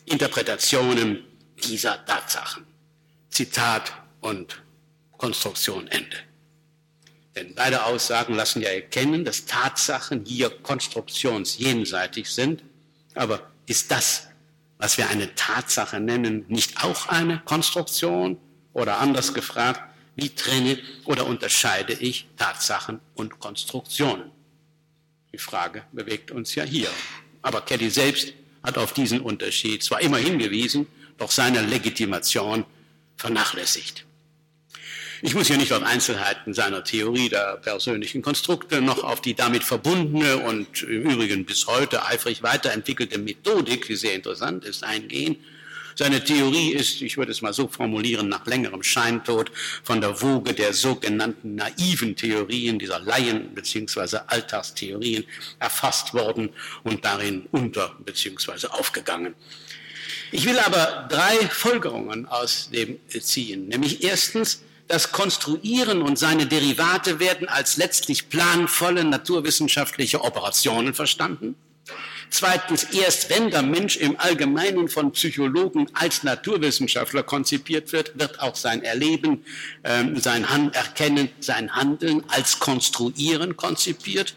Interpretationen 0.04 1.24
dieser 1.64 2.04
Tatsachen. 2.04 2.64
Zitat 3.30 3.92
und 4.20 4.62
Konstruktion 5.16 5.88
Ende. 5.88 6.16
Denn 7.34 7.54
beide 7.54 7.84
Aussagen 7.84 8.34
lassen 8.34 8.62
ja 8.62 8.68
erkennen, 8.70 9.24
dass 9.24 9.46
Tatsachen 9.46 10.24
hier 10.24 10.50
konstruktionsjenseitig 10.50 12.30
sind. 12.30 12.62
Aber 13.14 13.50
ist 13.66 13.90
das, 13.90 14.27
was 14.78 14.96
wir 14.96 15.08
eine 15.08 15.34
Tatsache 15.34 16.00
nennen, 16.00 16.44
nicht 16.48 16.82
auch 16.84 17.08
eine 17.08 17.40
Konstruktion? 17.44 18.38
Oder 18.72 18.98
anders 18.98 19.34
gefragt, 19.34 19.82
wie 20.14 20.30
trenne 20.30 20.78
oder 21.04 21.26
unterscheide 21.26 21.92
ich 21.92 22.26
Tatsachen 22.36 23.00
und 23.14 23.38
Konstruktionen? 23.40 24.30
Die 25.32 25.38
Frage 25.38 25.82
bewegt 25.92 26.30
uns 26.30 26.54
ja 26.54 26.64
hier. 26.64 26.90
Aber 27.42 27.60
Kelly 27.60 27.90
selbst 27.90 28.32
hat 28.62 28.78
auf 28.78 28.92
diesen 28.92 29.20
Unterschied 29.20 29.82
zwar 29.82 30.00
immer 30.00 30.18
hingewiesen, 30.18 30.86
doch 31.18 31.30
seine 31.30 31.62
Legitimation 31.62 32.64
vernachlässigt. 33.16 34.07
Ich 35.20 35.34
muss 35.34 35.48
hier 35.48 35.56
nicht 35.56 35.72
auf 35.72 35.82
Einzelheiten 35.82 36.54
seiner 36.54 36.84
Theorie 36.84 37.28
der 37.28 37.56
persönlichen 37.56 38.22
Konstrukte 38.22 38.80
noch 38.80 39.02
auf 39.02 39.20
die 39.20 39.34
damit 39.34 39.64
verbundene 39.64 40.38
und 40.38 40.82
im 40.84 41.10
Übrigen 41.10 41.44
bis 41.44 41.66
heute 41.66 42.06
eifrig 42.06 42.44
weiterentwickelte 42.44 43.18
Methodik, 43.18 43.86
die 43.86 43.96
sehr 43.96 44.14
interessant 44.14 44.64
ist, 44.64 44.84
eingehen. 44.84 45.36
Seine 45.96 46.22
Theorie 46.22 46.70
ist, 46.70 47.02
ich 47.02 47.16
würde 47.16 47.32
es 47.32 47.42
mal 47.42 47.52
so 47.52 47.66
formulieren, 47.66 48.28
nach 48.28 48.46
längerem 48.46 48.84
Scheintod 48.84 49.50
von 49.82 50.00
der 50.00 50.22
Woge 50.22 50.54
der 50.54 50.72
sogenannten 50.72 51.56
naiven 51.56 52.14
Theorien, 52.14 52.78
dieser 52.78 53.00
Laien- 53.00 53.52
bzw. 53.52 54.18
Alltagstheorien 54.28 55.24
erfasst 55.58 56.14
worden 56.14 56.50
und 56.84 57.04
darin 57.04 57.48
unter 57.50 57.96
bzw. 58.04 58.68
aufgegangen. 58.68 59.34
Ich 60.30 60.44
will 60.44 60.60
aber 60.60 61.08
drei 61.10 61.34
Folgerungen 61.48 62.26
aus 62.26 62.70
dem 62.70 63.00
ziehen, 63.08 63.66
nämlich 63.66 64.04
erstens, 64.04 64.62
das 64.88 65.12
Konstruieren 65.12 66.02
und 66.02 66.18
seine 66.18 66.46
Derivate 66.46 67.20
werden 67.20 67.48
als 67.48 67.76
letztlich 67.76 68.28
planvolle 68.28 69.04
naturwissenschaftliche 69.04 70.24
Operationen 70.24 70.94
verstanden. 70.94 71.54
Zweitens, 72.30 72.84
erst 72.84 73.30
wenn 73.30 73.50
der 73.50 73.62
Mensch 73.62 73.96
im 73.96 74.18
Allgemeinen 74.18 74.88
von 74.88 75.12
Psychologen 75.12 75.88
als 75.94 76.22
Naturwissenschaftler 76.24 77.22
konzipiert 77.22 77.92
wird, 77.92 78.18
wird 78.18 78.40
auch 78.40 78.54
sein 78.56 78.82
Erleben, 78.82 79.44
äh, 79.82 80.04
sein 80.16 80.50
Han 80.50 80.72
Erkennen, 80.72 81.30
sein 81.40 81.74
Handeln 81.74 82.24
als 82.28 82.58
Konstruieren 82.58 83.56
konzipiert. 83.56 84.34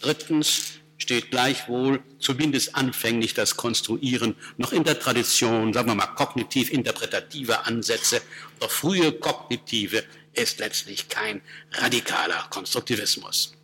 Drittens 0.00 0.78
steht 0.98 1.30
gleichwohl 1.30 2.02
zumindest 2.18 2.74
anfänglich 2.74 3.32
das 3.34 3.56
Konstruieren 3.56 4.36
noch 4.56 4.72
in 4.72 4.84
der 4.84 4.98
Tradition, 4.98 5.72
sagen 5.72 5.88
wir 5.88 5.94
mal, 5.94 6.06
kognitiv-interpretativer 6.06 7.66
Ansätze. 7.66 8.20
Doch 8.60 8.70
frühe 8.70 9.12
kognitive 9.12 10.04
ist 10.34 10.58
letztlich 10.58 11.08
kein 11.08 11.40
radikaler 11.72 12.46
Konstruktivismus. 12.50 13.57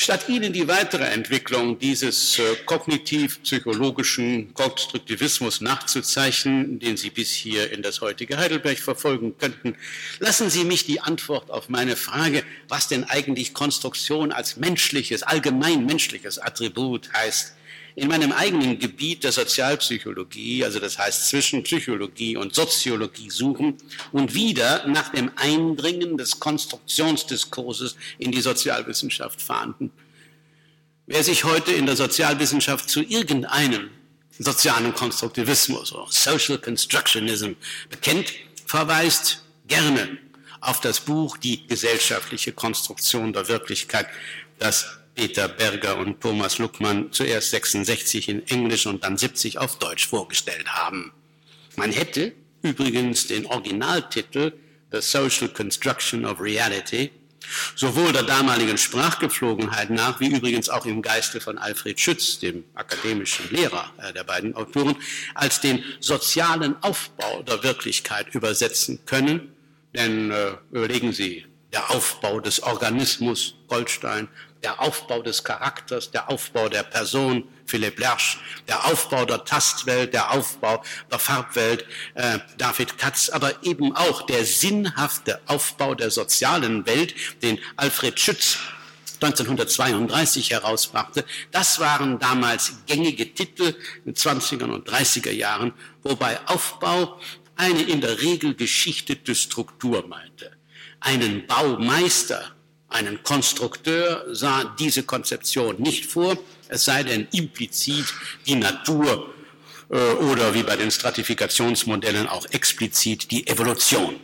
Statt 0.00 0.28
Ihnen 0.28 0.52
die 0.52 0.68
weitere 0.68 1.06
Entwicklung 1.06 1.80
dieses 1.80 2.38
äh, 2.38 2.54
kognitiv-psychologischen 2.66 4.54
Konstruktivismus 4.54 5.60
nachzuzeichnen, 5.60 6.78
den 6.78 6.96
Sie 6.96 7.10
bis 7.10 7.32
hier 7.32 7.72
in 7.72 7.82
das 7.82 8.00
heutige 8.00 8.38
Heidelberg 8.38 8.78
verfolgen 8.78 9.36
könnten, 9.38 9.74
lassen 10.20 10.50
Sie 10.50 10.62
mich 10.62 10.86
die 10.86 11.00
Antwort 11.00 11.50
auf 11.50 11.68
meine 11.68 11.96
Frage, 11.96 12.44
was 12.68 12.86
denn 12.86 13.02
eigentlich 13.02 13.54
Konstruktion 13.54 14.30
als 14.30 14.56
menschliches, 14.56 15.24
allgemein 15.24 15.84
menschliches 15.84 16.38
Attribut 16.38 17.12
heißt, 17.12 17.54
in 17.98 18.06
meinem 18.06 18.30
eigenen 18.30 18.78
Gebiet 18.78 19.24
der 19.24 19.32
Sozialpsychologie, 19.32 20.64
also 20.64 20.78
das 20.78 20.98
heißt 20.98 21.28
zwischen 21.28 21.64
Psychologie 21.64 22.36
und 22.36 22.54
Soziologie 22.54 23.28
suchen 23.28 23.76
und 24.12 24.34
wieder 24.34 24.86
nach 24.86 25.08
dem 25.08 25.32
Eindringen 25.34 26.16
des 26.16 26.38
Konstruktionsdiskurses 26.38 27.96
in 28.18 28.30
die 28.30 28.40
Sozialwissenschaft 28.40 29.42
fahnden. 29.42 29.90
Wer 31.06 31.24
sich 31.24 31.42
heute 31.42 31.72
in 31.72 31.86
der 31.86 31.96
Sozialwissenschaft 31.96 32.88
zu 32.88 33.02
irgendeinem 33.02 33.90
sozialen 34.38 34.94
Konstruktivismus 34.94 35.92
oder 35.92 36.06
Social 36.08 36.58
Constructionism 36.58 37.54
bekennt, 37.90 38.32
verweist 38.64 39.42
gerne 39.66 40.18
auf 40.60 40.80
das 40.80 41.00
Buch 41.00 41.36
Die 41.36 41.66
gesellschaftliche 41.66 42.52
Konstruktion 42.52 43.32
der 43.32 43.48
Wirklichkeit, 43.48 44.06
das 44.60 44.97
Peter 45.18 45.48
Berger 45.48 45.98
und 45.98 46.20
Thomas 46.20 46.58
Luckmann 46.58 47.10
zuerst 47.10 47.50
66 47.50 48.28
in 48.28 48.46
Englisch 48.46 48.86
und 48.86 49.02
dann 49.02 49.18
70 49.18 49.58
auf 49.58 49.76
Deutsch 49.80 50.06
vorgestellt 50.06 50.68
haben. 50.68 51.12
Man 51.74 51.90
hätte 51.90 52.34
übrigens 52.62 53.26
den 53.26 53.44
Originaltitel 53.46 54.52
The 54.92 55.00
Social 55.00 55.48
Construction 55.48 56.24
of 56.24 56.40
Reality 56.40 57.10
sowohl 57.74 58.12
der 58.12 58.22
damaligen 58.22 58.78
Sprachgepflogenheit 58.78 59.90
nach, 59.90 60.20
wie 60.20 60.28
übrigens 60.28 60.68
auch 60.68 60.86
im 60.86 61.02
Geiste 61.02 61.40
von 61.40 61.58
Alfred 61.58 61.98
Schütz, 61.98 62.38
dem 62.38 62.62
akademischen 62.76 63.50
Lehrer 63.50 63.90
äh, 63.98 64.12
der 64.12 64.22
beiden 64.22 64.54
Autoren, 64.54 64.94
als 65.34 65.60
den 65.60 65.82
sozialen 65.98 66.80
Aufbau 66.84 67.42
der 67.42 67.64
Wirklichkeit 67.64 68.32
übersetzen 68.36 69.00
können. 69.04 69.52
Denn 69.94 70.30
äh, 70.30 70.52
überlegen 70.70 71.12
Sie, 71.12 71.44
der 71.72 71.90
Aufbau 71.90 72.40
des 72.40 72.62
Organismus, 72.62 73.54
Goldstein, 73.66 74.28
der 74.62 74.80
Aufbau 74.80 75.22
des 75.22 75.44
Charakters, 75.44 76.10
der 76.10 76.28
Aufbau 76.30 76.68
der 76.68 76.82
Person, 76.82 77.44
Philipp 77.66 77.98
Lersch, 77.98 78.38
der 78.66 78.84
Aufbau 78.86 79.24
der 79.24 79.44
Tastwelt, 79.44 80.14
der 80.14 80.32
Aufbau 80.32 80.82
der 81.10 81.18
Farbwelt, 81.18 81.84
äh, 82.14 82.38
David 82.56 82.98
Katz, 82.98 83.28
aber 83.28 83.62
eben 83.62 83.94
auch 83.94 84.22
der 84.22 84.44
sinnhafte 84.44 85.40
Aufbau 85.46 85.94
der 85.94 86.10
sozialen 86.10 86.86
Welt, 86.86 87.14
den 87.42 87.58
Alfred 87.76 88.18
Schütz 88.18 88.58
1932 89.20 90.50
herausbrachte, 90.50 91.24
das 91.50 91.80
waren 91.80 92.18
damals 92.18 92.72
gängige 92.86 93.34
Titel 93.34 93.74
in 94.04 94.14
20er 94.14 94.64
und 94.64 94.88
30er 94.88 95.32
Jahren, 95.32 95.72
wobei 96.02 96.38
Aufbau 96.46 97.18
eine 97.56 97.82
in 97.82 98.00
der 98.00 98.20
Regel 98.20 98.54
geschichtete 98.54 99.34
Struktur 99.34 100.06
meinte. 100.06 100.52
Einen 101.00 101.46
Baumeister 101.46 102.52
einen 102.88 103.22
Konstrukteur 103.22 104.24
sah 104.32 104.64
diese 104.78 105.02
Konzeption 105.02 105.80
nicht 105.80 106.06
vor, 106.06 106.36
es 106.68 106.84
sei 106.84 107.02
denn 107.02 107.28
implizit 107.32 108.06
die 108.46 108.56
Natur 108.56 109.32
äh, 109.90 109.94
oder 109.94 110.54
wie 110.54 110.62
bei 110.62 110.76
den 110.76 110.90
Stratifikationsmodellen 110.90 112.26
auch 112.28 112.46
explizit 112.50 113.30
die 113.30 113.46
Evolution. 113.46 114.16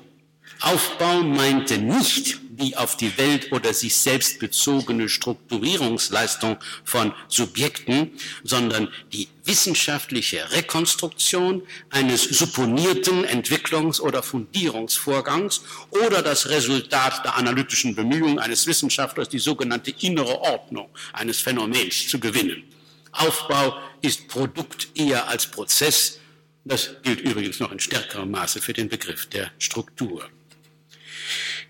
Aufbau 0.60 1.22
meinte 1.22 1.78
nicht 1.78 2.40
die 2.56 2.76
auf 2.76 2.96
die 2.96 3.16
Welt 3.18 3.52
oder 3.52 3.74
sich 3.74 3.96
selbst 3.96 4.38
bezogene 4.38 5.08
Strukturierungsleistung 5.08 6.56
von 6.84 7.12
Subjekten, 7.28 8.12
sondern 8.42 8.88
die 9.12 9.28
wissenschaftliche 9.44 10.50
Rekonstruktion 10.52 11.62
eines 11.90 12.22
supponierten 12.22 13.24
Entwicklungs- 13.24 14.00
oder 14.00 14.22
Fundierungsvorgangs 14.22 15.62
oder 15.90 16.22
das 16.22 16.48
Resultat 16.48 17.24
der 17.24 17.36
analytischen 17.36 17.94
Bemühungen 17.94 18.38
eines 18.38 18.66
Wissenschaftlers, 18.66 19.28
die 19.28 19.38
sogenannte 19.38 19.92
innere 20.00 20.40
Ordnung 20.40 20.88
eines 21.12 21.40
Phänomens 21.40 22.08
zu 22.08 22.18
gewinnen. 22.18 22.64
Aufbau 23.12 23.76
ist 24.02 24.28
Produkt 24.28 24.88
eher 24.94 25.28
als 25.28 25.46
Prozess. 25.46 26.18
Das 26.64 26.96
gilt 27.02 27.20
übrigens 27.20 27.60
noch 27.60 27.70
in 27.70 27.78
stärkerem 27.78 28.30
Maße 28.30 28.60
für 28.60 28.72
den 28.72 28.88
Begriff 28.88 29.26
der 29.26 29.52
Struktur. 29.58 30.28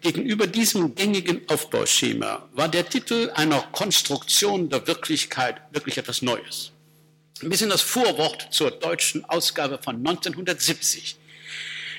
Gegenüber 0.04 0.46
diesem 0.46 0.94
gängigen 0.94 1.40
Aufbauschema 1.48 2.46
war 2.52 2.68
der 2.68 2.86
Titel 2.86 3.30
einer 3.36 3.62
Konstruktion 3.72 4.68
der 4.68 4.86
Wirklichkeit 4.86 5.62
wirklich 5.72 5.96
etwas 5.96 6.20
Neues. 6.20 6.72
Ein 7.42 7.48
bisschen 7.48 7.70
das 7.70 7.80
Vorwort 7.80 8.48
zur 8.50 8.70
deutschen 8.70 9.24
Ausgabe 9.24 9.80
von 9.82 9.96
1970 9.96 11.16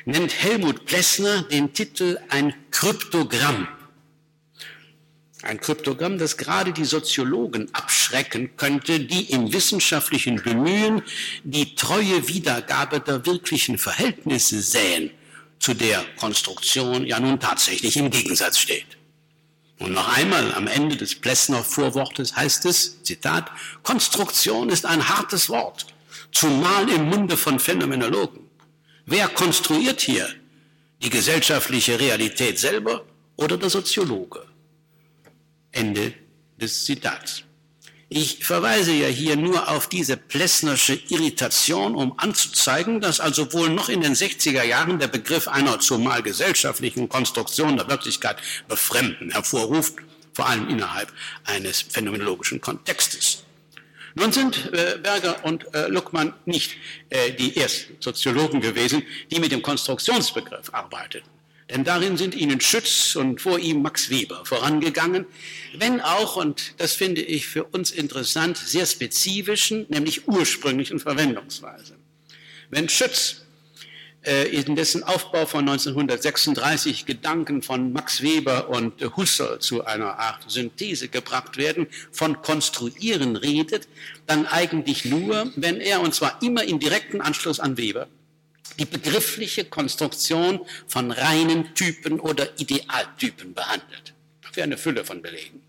nennt 0.05 0.39
Helmut 0.39 0.85
Plessner 0.85 1.41
den 1.49 1.73
Titel 1.73 2.19
ein 2.29 2.53
Kryptogramm. 2.69 3.67
Ein 5.41 5.59
Kryptogramm, 5.59 6.19
das 6.19 6.37
gerade 6.37 6.73
die 6.73 6.85
Soziologen 6.85 7.73
abschrecken 7.73 8.55
könnte, 8.55 8.99
die 8.99 9.31
im 9.31 9.51
wissenschaftlichen 9.51 10.43
Bemühen 10.43 11.01
die 11.43 11.73
treue 11.73 12.27
Wiedergabe 12.27 12.99
der 12.99 13.25
wirklichen 13.25 13.79
Verhältnisse 13.79 14.61
säen, 14.61 15.09
zu 15.65 15.73
der 15.73 16.05
Konstruktion 16.17 17.07
ja 17.07 17.19
nun 17.19 17.39
tatsächlich 17.39 17.97
im 17.97 18.11
Gegensatz 18.11 18.59
steht. 18.59 18.85
Und 19.79 19.93
noch 19.93 20.15
einmal 20.15 20.53
am 20.53 20.67
Ende 20.67 20.95
des 20.95 21.15
Plessner 21.15 21.63
Vorwortes 21.63 22.35
heißt 22.35 22.65
es, 22.65 23.01
Zitat, 23.01 23.49
Konstruktion 23.81 24.69
ist 24.69 24.85
ein 24.85 25.09
hartes 25.09 25.49
Wort, 25.49 25.87
zumal 26.31 26.87
im 26.87 27.09
Munde 27.09 27.35
von 27.35 27.59
Phänomenologen. 27.59 28.41
Wer 29.07 29.27
konstruiert 29.27 30.01
hier? 30.01 30.29
Die 31.01 31.09
gesellschaftliche 31.09 31.99
Realität 31.99 32.59
selber 32.59 33.03
oder 33.35 33.57
der 33.57 33.71
Soziologe? 33.71 34.45
Ende 35.71 36.13
des 36.61 36.85
Zitats. 36.85 37.44
Ich 38.17 38.45
verweise 38.45 38.93
ja 38.93 39.07
hier 39.07 39.35
nur 39.35 39.67
auf 39.67 39.89
diese 39.89 40.15
plessnersche 40.15 40.97
Irritation, 41.09 41.95
um 41.95 42.17
anzuzeigen, 42.17 43.01
dass 43.01 43.19
also 43.19 43.51
wohl 43.51 43.69
noch 43.69 43.89
in 43.89 43.99
den 43.99 44.13
60er 44.13 44.63
Jahren 44.63 44.99
der 44.99 45.09
Begriff 45.09 45.49
einer 45.49 45.81
zumal 45.81 46.23
gesellschaftlichen 46.23 47.09
Konstruktion 47.09 47.75
der 47.75 47.89
Wirklichkeit 47.89 48.37
befremden 48.69 49.31
hervorruft, 49.31 49.95
vor 50.31 50.47
allem 50.47 50.69
innerhalb 50.69 51.11
eines 51.43 51.81
phänomenologischen 51.81 52.61
Kontextes. 52.61 53.43
Nun 54.13 54.31
sind 54.31 54.71
äh, 54.71 54.97
Berger 55.03 55.43
und 55.43 55.75
äh, 55.75 55.89
Luckmann 55.89 56.33
nicht 56.45 56.77
äh, 57.09 57.33
die 57.33 57.57
ersten 57.57 57.97
Soziologen 57.99 58.61
gewesen, 58.61 59.03
die 59.29 59.41
mit 59.41 59.51
dem 59.51 59.61
Konstruktionsbegriff 59.61 60.73
arbeiteten. 60.73 61.34
Denn 61.69 61.83
darin 61.83 62.15
sind 62.15 62.35
ihnen 62.35 62.61
Schütz 62.61 63.15
und 63.15 63.41
vor 63.41 63.57
ihm 63.57 63.81
Max 63.81 64.11
Weber 64.11 64.45
vorangegangen, 64.45 65.25
wenn 65.77 65.99
auch, 65.99 66.35
und 66.35 66.73
das 66.77 66.93
finde 66.93 67.21
ich 67.21 67.47
für 67.47 67.63
uns 67.63 67.89
interessant, 67.89 68.57
sehr 68.57 68.85
spezifischen, 68.85 69.87
nämlich 69.89 70.27
ursprünglichen 70.27 70.99
Verwendungsweise. 70.99 71.95
Wenn 72.69 72.87
Schütz 72.87 73.45
äh, 74.25 74.47
in 74.47 74.75
dessen 74.75 75.03
Aufbau 75.03 75.47
von 75.47 75.61
1936 75.61 77.07
Gedanken 77.07 77.63
von 77.63 77.93
Max 77.93 78.21
Weber 78.21 78.69
und 78.69 79.01
Husserl 79.15 79.57
zu 79.59 79.85
einer 79.85 80.19
Art 80.19 80.49
Synthese 80.49 81.07
gebracht 81.07 81.57
werden, 81.57 81.87
von 82.11 82.43
Konstruieren 82.43 83.35
redet, 83.35 83.87
dann 84.27 84.45
eigentlich 84.45 85.05
nur, 85.05 85.51
wenn 85.55 85.77
er, 85.77 86.01
und 86.01 86.13
zwar 86.13 86.41
immer 86.43 86.63
in 86.63 86.79
direkten 86.79 87.21
Anschluss 87.21 87.59
an 87.59 87.77
Weber, 87.77 88.07
die 88.79 88.85
begriffliche 88.85 89.65
Konstruktion 89.65 90.59
von 90.87 91.11
reinen 91.11 91.73
Typen 91.75 92.19
oder 92.19 92.59
Idealtypen 92.59 93.53
behandelt. 93.53 94.13
Für 94.51 94.63
eine 94.63 94.77
Fülle 94.77 95.03
von 95.03 95.21
Belegen. 95.21 95.61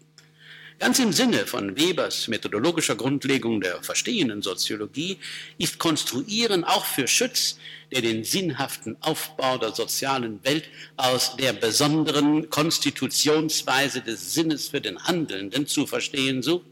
Ganz 0.78 0.98
im 0.98 1.10
Sinne 1.10 1.46
von 1.46 1.78
Webers 1.78 2.28
methodologischer 2.28 2.96
Grundlegung 2.96 3.62
der 3.62 3.82
verstehenden 3.82 4.42
Soziologie 4.42 5.18
ist 5.56 5.78
Konstruieren 5.78 6.64
auch 6.64 6.84
für 6.84 7.08
Schütz, 7.08 7.56
der 7.90 8.02
den 8.02 8.24
sinnhaften 8.24 8.96
Aufbau 9.00 9.56
der 9.56 9.72
sozialen 9.72 10.44
Welt 10.44 10.68
aus 10.98 11.36
der 11.36 11.54
besonderen 11.54 12.50
Konstitutionsweise 12.50 14.02
des 14.02 14.34
Sinnes 14.34 14.68
für 14.68 14.82
den 14.82 15.02
Handelnden 15.02 15.66
zu 15.66 15.86
verstehen 15.86 16.42
sucht, 16.42 16.66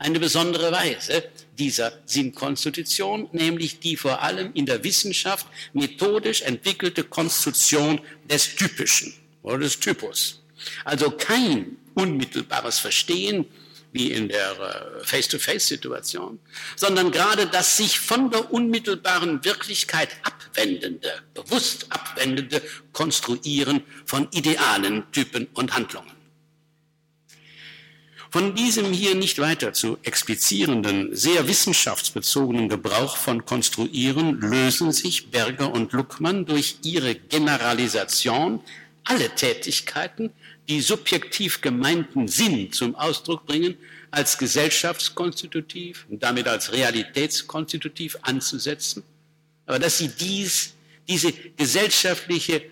eine 0.00 0.18
besondere 0.18 0.72
Weise 0.72 1.24
dieser 1.58 1.92
Sinnkonstitution, 2.06 3.28
nämlich 3.32 3.80
die 3.80 3.96
vor 3.98 4.22
allem 4.22 4.50
in 4.54 4.64
der 4.64 4.82
Wissenschaft 4.82 5.46
methodisch 5.74 6.40
entwickelte 6.40 7.04
Konstitution 7.04 8.00
des 8.24 8.56
Typischen 8.56 9.12
oder 9.42 9.58
des 9.58 9.78
Typus. 9.78 10.40
Also 10.84 11.10
kein 11.10 11.76
unmittelbares 11.94 12.78
Verstehen 12.78 13.44
wie 13.92 14.12
in 14.12 14.28
der 14.28 14.52
äh, 14.52 15.04
Face-to-Face-Situation, 15.04 16.38
sondern 16.76 17.10
gerade 17.10 17.46
das 17.46 17.76
sich 17.76 18.00
von 18.00 18.30
der 18.30 18.52
unmittelbaren 18.52 19.44
Wirklichkeit 19.44 20.08
abwendende, 20.22 21.10
bewusst 21.34 21.86
abwendende 21.90 22.62
Konstruieren 22.92 23.82
von 24.06 24.28
idealen 24.32 25.10
Typen 25.12 25.48
und 25.52 25.74
Handlungen. 25.74 26.19
Von 28.32 28.54
diesem 28.54 28.92
hier 28.92 29.16
nicht 29.16 29.40
weiter 29.40 29.72
zu 29.72 29.98
explizierenden, 30.04 31.16
sehr 31.16 31.48
wissenschaftsbezogenen 31.48 32.68
Gebrauch 32.68 33.16
von 33.16 33.44
Konstruieren 33.44 34.40
lösen 34.40 34.92
sich 34.92 35.32
Berger 35.32 35.72
und 35.72 35.92
Luckmann 35.92 36.46
durch 36.46 36.76
ihre 36.84 37.16
Generalisation 37.16 38.60
alle 39.02 39.34
Tätigkeiten, 39.34 40.30
die 40.68 40.80
subjektiv 40.80 41.60
gemeinten 41.60 42.28
Sinn 42.28 42.72
zum 42.72 42.94
Ausdruck 42.94 43.46
bringen, 43.46 43.76
als 44.12 44.38
gesellschaftskonstitutiv 44.38 46.06
und 46.08 46.22
damit 46.22 46.46
als 46.46 46.72
realitätskonstitutiv 46.72 48.16
anzusetzen. 48.22 49.02
Aber 49.66 49.80
dass 49.80 49.98
sie 49.98 50.08
dies, 50.08 50.74
diese 51.08 51.32
gesellschaftliche 51.32 52.62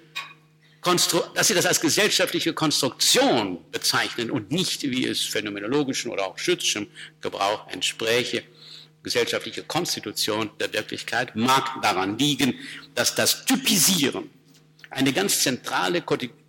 Konstru 0.88 1.20
dass 1.34 1.48
sie 1.48 1.54
das 1.54 1.66
als 1.66 1.82
gesellschaftliche 1.82 2.54
Konstruktion 2.54 3.58
bezeichnen 3.70 4.30
und 4.30 4.50
nicht, 4.50 4.82
wie 4.84 5.06
es 5.06 5.22
phänomenologischen 5.22 6.10
oder 6.10 6.26
auch 6.26 6.38
schützschem 6.38 6.86
Gebrauch 7.20 7.68
entspräche, 7.68 8.42
gesellschaftliche 9.02 9.64
Konstitution 9.64 10.48
der 10.58 10.72
Wirklichkeit, 10.72 11.36
mag 11.36 11.82
daran 11.82 12.16
liegen, 12.16 12.54
dass 12.94 13.14
das 13.14 13.44
Typisieren 13.44 14.30
eine 14.88 15.12
ganz 15.12 15.42
zentrale 15.42 16.02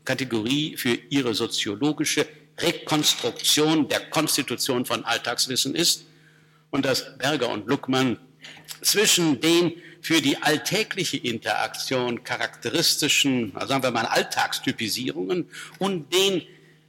Kategorie 0.06 0.78
für 0.78 0.98
ihre 1.10 1.36
soziologische 1.36 2.26
Rekonstruktion 2.60 3.90
der 3.90 4.10
Konstitution 4.10 4.86
von 4.86 5.04
Alltagswissen 5.04 5.76
ist 5.76 6.06
und 6.70 6.86
dass 6.86 7.18
Berger 7.18 7.50
und 7.50 7.68
Luckmann 7.68 8.18
zwischen 8.82 9.42
den 9.42 9.74
für 10.02 10.22
die 10.22 10.38
alltägliche 10.42 11.18
Interaktion 11.18 12.24
charakteristischen, 12.24 13.52
also 13.56 13.68
sagen 13.68 13.84
wir 13.84 13.92
mal 13.92 14.06
Alltagstypisierungen 14.06 15.50
und 15.78 16.14
den 16.14 16.42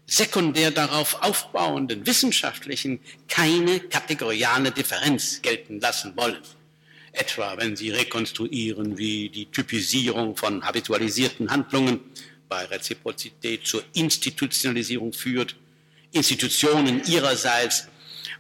sekundär 0.06 0.70
darauf 0.70 1.22
aufbauenden 1.22 2.04
wissenschaftlichen 2.06 3.00
keine 3.28 3.80
kategoriale 3.80 4.72
Differenz 4.72 5.40
gelten 5.40 5.80
lassen 5.80 6.16
wollen. 6.16 6.42
Etwa 7.12 7.56
wenn 7.58 7.76
sie 7.76 7.90
rekonstruieren, 7.90 8.98
wie 8.98 9.28
die 9.28 9.46
Typisierung 9.46 10.36
von 10.36 10.64
habitualisierten 10.64 11.50
Handlungen 11.50 12.00
bei 12.48 12.64
Reziprozität 12.64 13.66
zur 13.66 13.82
Institutionalisierung 13.94 15.12
führt, 15.12 15.56
Institutionen 16.12 17.02
ihrerseits 17.06 17.88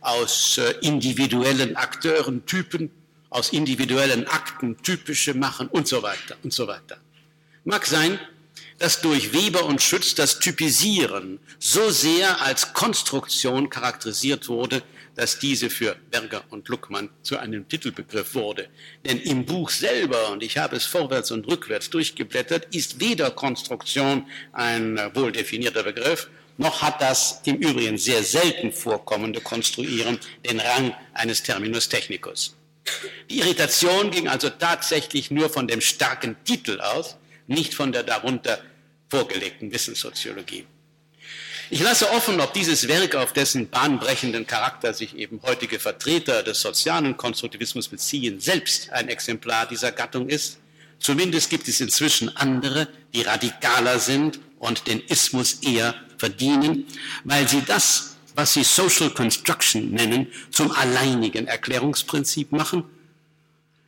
aus 0.00 0.58
äh, 0.58 0.74
individuellen 0.82 1.76
Akteurentypen, 1.76 2.90
aus 3.30 3.50
individuellen 3.50 4.26
Akten 4.26 4.76
typische 4.82 5.34
machen 5.34 5.68
und 5.68 5.88
so 5.88 6.02
weiter 6.02 6.36
und 6.42 6.52
so 6.52 6.66
weiter. 6.66 6.98
Mag 7.64 7.86
sein, 7.86 8.18
dass 8.78 9.02
durch 9.02 9.32
Weber 9.34 9.66
und 9.66 9.82
Schütz 9.82 10.14
das 10.14 10.38
Typisieren 10.38 11.38
so 11.58 11.90
sehr 11.90 12.40
als 12.40 12.72
Konstruktion 12.72 13.68
charakterisiert 13.68 14.48
wurde, 14.48 14.82
dass 15.16 15.38
diese 15.38 15.68
für 15.68 15.96
Berger 16.10 16.42
und 16.48 16.66
Luckmann 16.68 17.10
zu 17.22 17.36
einem 17.36 17.68
Titelbegriff 17.68 18.34
wurde. 18.34 18.68
Denn 19.04 19.18
im 19.20 19.44
Buch 19.44 19.68
selber, 19.68 20.30
und 20.30 20.42
ich 20.42 20.56
habe 20.56 20.76
es 20.76 20.86
vorwärts 20.86 21.30
und 21.30 21.46
rückwärts 21.46 21.90
durchgeblättert, 21.90 22.74
ist 22.74 23.00
weder 23.00 23.30
Konstruktion 23.30 24.26
ein 24.52 24.98
wohl 25.14 25.30
definierter 25.30 25.82
Begriff, 25.82 26.30
noch 26.56 26.80
hat 26.80 27.02
das 27.02 27.42
im 27.44 27.56
Übrigen 27.56 27.98
sehr 27.98 28.22
selten 28.22 28.72
vorkommende 28.72 29.42
Konstruieren 29.42 30.18
den 30.46 30.58
Rang 30.58 30.94
eines 31.12 31.42
Terminus 31.42 31.88
technicus. 31.88 32.56
Die 33.28 33.38
Irritation 33.38 34.10
ging 34.10 34.28
also 34.28 34.50
tatsächlich 34.50 35.30
nur 35.30 35.50
von 35.50 35.68
dem 35.68 35.80
starken 35.80 36.36
Titel 36.44 36.80
aus, 36.80 37.16
nicht 37.46 37.74
von 37.74 37.92
der 37.92 38.02
darunter 38.02 38.60
vorgelegten 39.08 39.72
Wissenssoziologie. 39.72 40.66
Ich 41.72 41.80
lasse 41.80 42.10
offen, 42.10 42.40
ob 42.40 42.52
dieses 42.52 42.88
Werk, 42.88 43.14
auf 43.14 43.32
dessen 43.32 43.68
bahnbrechenden 43.68 44.44
Charakter 44.44 44.92
sich 44.92 45.16
eben 45.16 45.40
heutige 45.42 45.78
Vertreter 45.78 46.42
des 46.42 46.60
sozialen 46.60 47.16
Konstruktivismus 47.16 47.86
beziehen, 47.86 48.40
selbst 48.40 48.90
ein 48.90 49.08
Exemplar 49.08 49.66
dieser 49.66 49.92
Gattung 49.92 50.28
ist. 50.28 50.58
Zumindest 50.98 51.48
gibt 51.48 51.68
es 51.68 51.80
inzwischen 51.80 52.36
andere, 52.36 52.88
die 53.14 53.22
radikaler 53.22 54.00
sind 54.00 54.40
und 54.58 54.88
den 54.88 55.00
Ismus 55.06 55.60
eher 55.62 55.94
verdienen, 56.18 56.86
weil 57.22 57.48
sie 57.48 57.62
das, 57.62 58.09
was 58.34 58.54
sie 58.54 58.64
Social 58.64 59.10
Construction 59.10 59.90
nennen, 59.90 60.28
zum 60.50 60.70
alleinigen 60.72 61.46
Erklärungsprinzip 61.46 62.52
machen. 62.52 62.84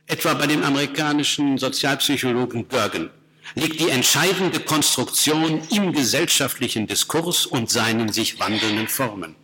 Etwa 0.07 0.33
bei 0.33 0.47
dem 0.47 0.63
amerikanischen 0.63 1.57
Sozialpsychologen 1.57 2.65
Bergen, 2.65 3.09
liegt 3.55 3.79
die 3.79 3.89
entscheidende 3.89 4.59
Konstruktion 4.59 5.61
im 5.69 5.93
gesellschaftlichen 5.93 6.87
Diskurs 6.87 7.45
und 7.45 7.69
seinen 7.69 8.11
sich 8.11 8.39
wandelnden 8.39 8.87
Formen. 8.87 9.35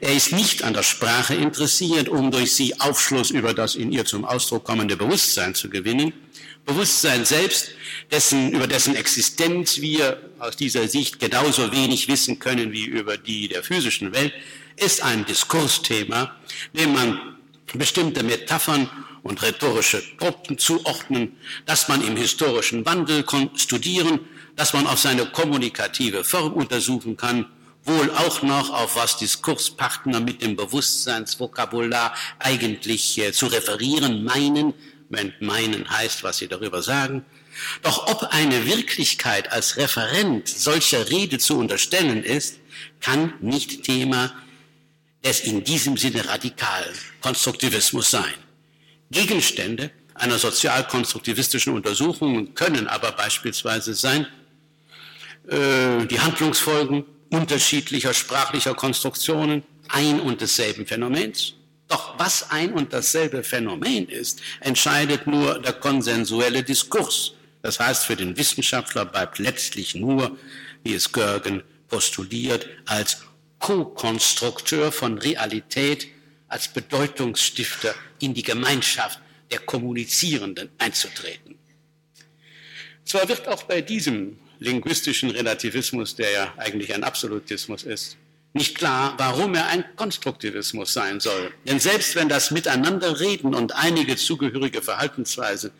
Er 0.00 0.14
ist 0.14 0.32
nicht 0.32 0.62
an 0.62 0.72
der 0.72 0.82
Sprache 0.82 1.34
interessiert, 1.34 2.08
um 2.08 2.30
durch 2.30 2.54
sie 2.54 2.80
Aufschluss 2.80 3.30
über 3.30 3.52
das 3.52 3.74
in 3.74 3.92
ihr 3.92 4.06
zum 4.06 4.24
Ausdruck 4.24 4.64
kommende 4.64 4.96
Bewusstsein 4.96 5.54
zu 5.54 5.68
gewinnen. 5.68 6.12
Bewusstsein 6.64 7.24
selbst, 7.24 7.72
dessen, 8.10 8.52
über 8.52 8.66
dessen 8.66 8.96
Existenz 8.96 9.80
wir 9.80 10.29
aus 10.40 10.56
dieser 10.56 10.88
Sicht 10.88 11.20
genauso 11.20 11.72
wenig 11.72 12.08
wissen 12.08 12.38
können 12.38 12.72
wie 12.72 12.84
über 12.84 13.16
die 13.16 13.48
der 13.48 13.62
physischen 13.62 14.12
Welt, 14.12 14.32
ist 14.76 15.02
ein 15.02 15.24
Diskursthema, 15.26 16.34
dem 16.72 16.94
man 16.94 17.36
bestimmte 17.74 18.22
Metaphern 18.22 18.88
und 19.22 19.42
rhetorische 19.42 20.02
Gruppen 20.16 20.58
zuordnen, 20.58 21.36
dass 21.66 21.88
man 21.88 22.06
im 22.06 22.16
historischen 22.16 22.86
Wandel 22.86 23.24
studieren, 23.56 24.20
dass 24.56 24.72
man 24.72 24.86
auf 24.86 24.98
seine 24.98 25.26
kommunikative 25.26 26.24
Form 26.24 26.54
untersuchen 26.54 27.16
kann, 27.16 27.46
wohl 27.84 28.10
auch 28.10 28.42
noch 28.42 28.70
auf 28.70 28.96
was 28.96 29.16
Diskurspartner 29.18 30.20
mit 30.20 30.42
dem 30.42 30.56
Bewusstseinsvokabular 30.56 32.14
eigentlich 32.38 33.18
äh, 33.18 33.32
zu 33.32 33.46
referieren 33.46 34.24
meinen, 34.24 34.74
wenn 35.08 35.32
meinen 35.40 35.88
heißt, 35.90 36.22
was 36.22 36.38
sie 36.38 36.48
darüber 36.48 36.82
sagen. 36.82 37.24
Doch 37.82 38.06
ob 38.06 38.22
eine 38.32 38.66
Wirklichkeit 38.66 39.52
als 39.52 39.76
Referent 39.76 40.48
solcher 40.48 41.10
Rede 41.10 41.38
zu 41.38 41.58
unterstellen 41.58 42.22
ist, 42.22 42.58
kann 43.00 43.34
nicht 43.40 43.84
Thema 43.84 44.32
des 45.24 45.40
in 45.40 45.64
diesem 45.64 45.96
Sinne 45.96 46.26
radikalen 46.26 46.94
Konstruktivismus 47.20 48.10
sein. 48.10 48.34
Gegenstände 49.10 49.90
einer 50.14 50.38
sozialkonstruktivistischen 50.38 51.74
Untersuchung 51.74 52.54
können 52.54 52.86
aber 52.86 53.12
beispielsweise 53.12 53.94
sein, 53.94 54.26
äh, 55.48 56.06
die 56.06 56.20
Handlungsfolgen 56.20 57.04
unterschiedlicher 57.30 58.12
sprachlicher 58.12 58.74
Konstruktionen 58.74 59.62
ein 59.88 60.20
und 60.20 60.40
desselben 60.40 60.86
Phänomens. 60.86 61.54
Doch 61.88 62.18
was 62.18 62.50
ein 62.50 62.72
und 62.72 62.92
dasselbe 62.92 63.42
Phänomen 63.42 64.08
ist, 64.08 64.40
entscheidet 64.60 65.26
nur 65.26 65.58
der 65.60 65.72
konsensuelle 65.72 66.62
Diskurs. 66.62 67.32
Das 67.62 67.78
heißt, 67.78 68.06
für 68.06 68.16
den 68.16 68.36
Wissenschaftler 68.36 69.04
bleibt 69.04 69.38
letztlich 69.38 69.94
nur, 69.94 70.36
wie 70.82 70.94
es 70.94 71.12
Görgen 71.12 71.62
postuliert, 71.88 72.66
als 72.86 73.22
Co-Konstrukteur 73.58 74.90
von 74.92 75.18
Realität, 75.18 76.08
als 76.48 76.68
Bedeutungsstifter 76.68 77.94
in 78.18 78.34
die 78.34 78.42
Gemeinschaft 78.42 79.20
der 79.50 79.58
Kommunizierenden 79.58 80.70
einzutreten. 80.78 81.56
Zwar 83.04 83.28
wird 83.28 83.48
auch 83.48 83.64
bei 83.64 83.80
diesem 83.82 84.38
linguistischen 84.58 85.30
Relativismus, 85.30 86.16
der 86.16 86.30
ja 86.30 86.54
eigentlich 86.56 86.94
ein 86.94 87.04
Absolutismus 87.04 87.82
ist, 87.82 88.16
nicht 88.52 88.76
klar, 88.76 89.14
warum 89.16 89.54
er 89.54 89.68
ein 89.68 89.84
Konstruktivismus 89.96 90.92
sein 90.92 91.20
soll. 91.20 91.52
Denn 91.66 91.78
selbst 91.78 92.16
wenn 92.16 92.28
das 92.28 92.50
Miteinanderreden 92.50 93.54
und 93.54 93.76
einige 93.76 94.16
zugehörige 94.16 94.82
Verhaltensweisen 94.82 95.70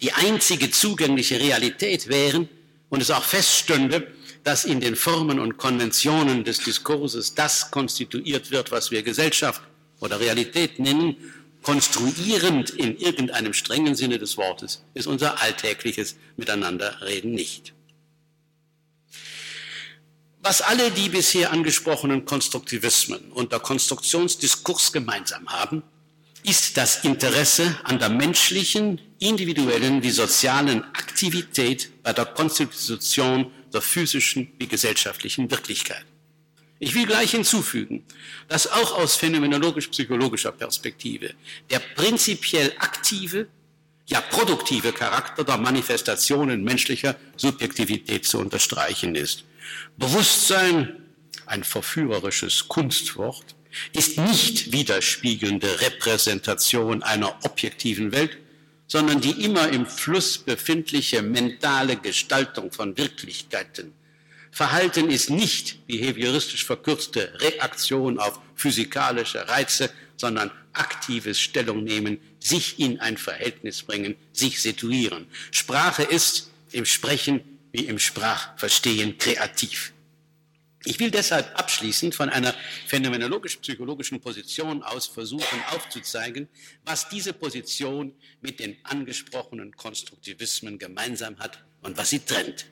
die 0.00 0.12
einzige 0.12 0.70
zugängliche 0.70 1.40
Realität 1.40 2.08
wären 2.08 2.48
und 2.88 3.02
es 3.02 3.10
auch 3.10 3.24
feststünde, 3.24 4.06
dass 4.44 4.64
in 4.64 4.80
den 4.80 4.96
Formen 4.96 5.40
und 5.40 5.58
Konventionen 5.58 6.44
des 6.44 6.60
Diskurses 6.60 7.34
das 7.34 7.70
konstituiert 7.70 8.50
wird, 8.50 8.70
was 8.70 8.90
wir 8.90 9.02
Gesellschaft 9.02 9.62
oder 9.98 10.20
Realität 10.20 10.78
nennen, 10.78 11.16
konstruierend 11.62 12.70
in 12.70 12.96
irgendeinem 12.96 13.52
strengen 13.52 13.94
Sinne 13.94 14.18
des 14.18 14.36
Wortes, 14.36 14.82
ist 14.94 15.06
unser 15.06 15.42
alltägliches 15.42 16.16
Miteinanderreden 16.36 17.32
nicht. 17.32 17.74
Was 20.42 20.62
alle 20.62 20.90
die 20.90 21.10
bisher 21.10 21.52
angesprochenen 21.52 22.24
Konstruktivismen 22.24 23.30
und 23.32 23.52
der 23.52 23.60
Konstruktionsdiskurs 23.60 24.90
gemeinsam 24.90 25.46
haben, 25.50 25.82
ist 26.42 26.78
das 26.78 27.04
Interesse 27.04 27.78
an 27.84 27.98
der 27.98 28.08
menschlichen, 28.08 29.00
individuellen 29.18 30.02
wie 30.02 30.10
sozialen 30.10 30.82
Aktivität 30.94 31.90
bei 32.02 32.14
der 32.14 32.24
Konstitution 32.24 33.50
der 33.74 33.82
physischen 33.82 34.50
wie 34.58 34.66
gesellschaftlichen 34.66 35.50
Wirklichkeit. 35.50 36.06
Ich 36.78 36.94
will 36.94 37.04
gleich 37.04 37.32
hinzufügen, 37.32 38.06
dass 38.48 38.66
auch 38.66 38.96
aus 38.96 39.16
phänomenologisch-psychologischer 39.16 40.52
Perspektive 40.52 41.34
der 41.68 41.80
prinzipiell 41.80 42.72
aktive, 42.78 43.48
ja 44.06 44.22
produktive 44.22 44.92
Charakter 44.92 45.44
der 45.44 45.58
Manifestationen 45.58 46.64
menschlicher 46.64 47.16
Subjektivität 47.36 48.24
zu 48.24 48.38
unterstreichen 48.38 49.14
ist. 49.14 49.44
Bewusstsein, 49.96 50.96
ein 51.46 51.64
verführerisches 51.64 52.68
Kunstwort, 52.68 53.56
ist 53.92 54.18
nicht 54.18 54.72
widerspiegelnde 54.72 55.80
Repräsentation 55.80 57.02
einer 57.02 57.38
objektiven 57.44 58.12
Welt, 58.12 58.36
sondern 58.86 59.20
die 59.20 59.44
immer 59.44 59.68
im 59.68 59.86
Fluss 59.86 60.38
befindliche 60.38 61.22
mentale 61.22 61.96
Gestaltung 61.96 62.72
von 62.72 62.96
Wirklichkeiten. 62.96 63.92
Verhalten 64.50 65.10
ist 65.10 65.30
nicht 65.30 65.86
behavioristisch 65.86 66.64
verkürzte 66.64 67.32
Reaktion 67.40 68.18
auf 68.18 68.40
physikalische 68.56 69.48
Reize, 69.48 69.90
sondern 70.16 70.50
aktives 70.72 71.40
Stellungnehmen, 71.40 72.18
sich 72.40 72.80
in 72.80 73.00
ein 73.00 73.16
Verhältnis 73.16 73.82
bringen, 73.82 74.16
sich 74.32 74.60
situieren. 74.60 75.26
Sprache 75.52 76.02
ist 76.02 76.50
im 76.72 76.84
Sprechen 76.84 77.42
wie 77.72 77.86
im 77.86 77.98
Sprachverstehen 77.98 79.18
kreativ. 79.18 79.92
Ich 80.84 80.98
will 80.98 81.10
deshalb 81.10 81.58
abschließend 81.58 82.14
von 82.14 82.30
einer 82.30 82.54
phänomenologisch-psychologischen 82.86 84.20
Position 84.20 84.82
aus 84.82 85.06
versuchen 85.06 85.62
aufzuzeigen, 85.70 86.48
was 86.86 87.10
diese 87.10 87.34
Position 87.34 88.14
mit 88.40 88.60
den 88.60 88.78
angesprochenen 88.84 89.76
Konstruktivismen 89.76 90.78
gemeinsam 90.78 91.38
hat 91.38 91.62
und 91.82 91.98
was 91.98 92.08
sie 92.08 92.20
trennt. 92.20 92.66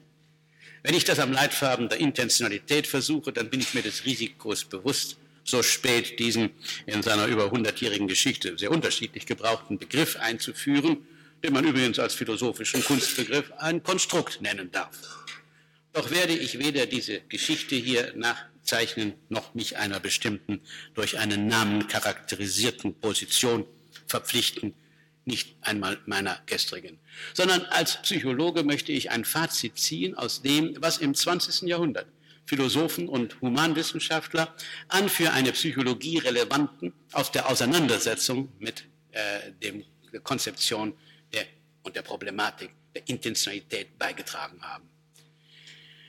Wenn 0.82 0.94
ich 0.94 1.04
das 1.04 1.18
am 1.18 1.32
Leitfaden 1.32 1.90
der 1.90 1.98
Intentionalität 1.98 2.86
versuche, 2.86 3.30
dann 3.30 3.50
bin 3.50 3.60
ich 3.60 3.74
mir 3.74 3.82
des 3.82 4.06
Risikos 4.06 4.64
bewusst, 4.64 5.18
so 5.44 5.62
spät 5.62 6.18
diesen 6.18 6.50
in 6.86 7.02
seiner 7.02 7.26
über 7.26 7.50
hundertjährigen 7.50 8.08
Geschichte 8.08 8.56
sehr 8.56 8.70
unterschiedlich 8.70 9.26
gebrauchten 9.26 9.78
Begriff 9.78 10.16
einzuführen, 10.16 11.06
den 11.42 11.52
man 11.52 11.64
übrigens 11.64 11.98
als 11.98 12.14
philosophischen 12.14 12.84
Kunstbegriff 12.84 13.52
ein 13.58 13.82
Konstrukt 13.82 14.40
nennen 14.40 14.70
darf. 14.70 14.96
Doch 15.92 16.10
werde 16.10 16.34
ich 16.34 16.58
weder 16.58 16.86
diese 16.86 17.20
Geschichte 17.22 17.74
hier 17.74 18.12
nachzeichnen, 18.14 19.14
noch 19.28 19.54
mich 19.54 19.76
einer 19.76 20.00
bestimmten, 20.00 20.60
durch 20.94 21.18
einen 21.18 21.46
Namen 21.46 21.88
charakterisierten 21.88 22.94
Position 22.94 23.66
verpflichten, 24.06 24.74
nicht 25.24 25.56
einmal 25.60 25.98
meiner 26.06 26.40
gestrigen, 26.46 26.98
sondern 27.34 27.62
als 27.66 28.00
Psychologe 28.02 28.64
möchte 28.64 28.92
ich 28.92 29.10
ein 29.10 29.24
Fazit 29.24 29.78
ziehen 29.78 30.14
aus 30.14 30.42
dem, 30.42 30.74
was 30.80 30.98
im 30.98 31.14
20. 31.14 31.68
Jahrhundert 31.68 32.06
Philosophen 32.46 33.08
und 33.08 33.38
Humanwissenschaftler 33.42 34.54
an 34.88 35.10
für 35.10 35.32
eine 35.32 35.52
Psychologie 35.52 36.16
relevanten 36.16 36.94
aus 37.12 37.30
der 37.30 37.46
Auseinandersetzung 37.48 38.50
mit 38.58 38.84
äh, 39.12 39.52
dem, 39.62 39.84
Konzeption 40.22 40.94
und 41.88 41.96
der 41.96 42.02
Problematik 42.02 42.70
der 42.94 43.08
Intentionalität 43.08 43.98
beigetragen 43.98 44.60
haben. 44.62 44.88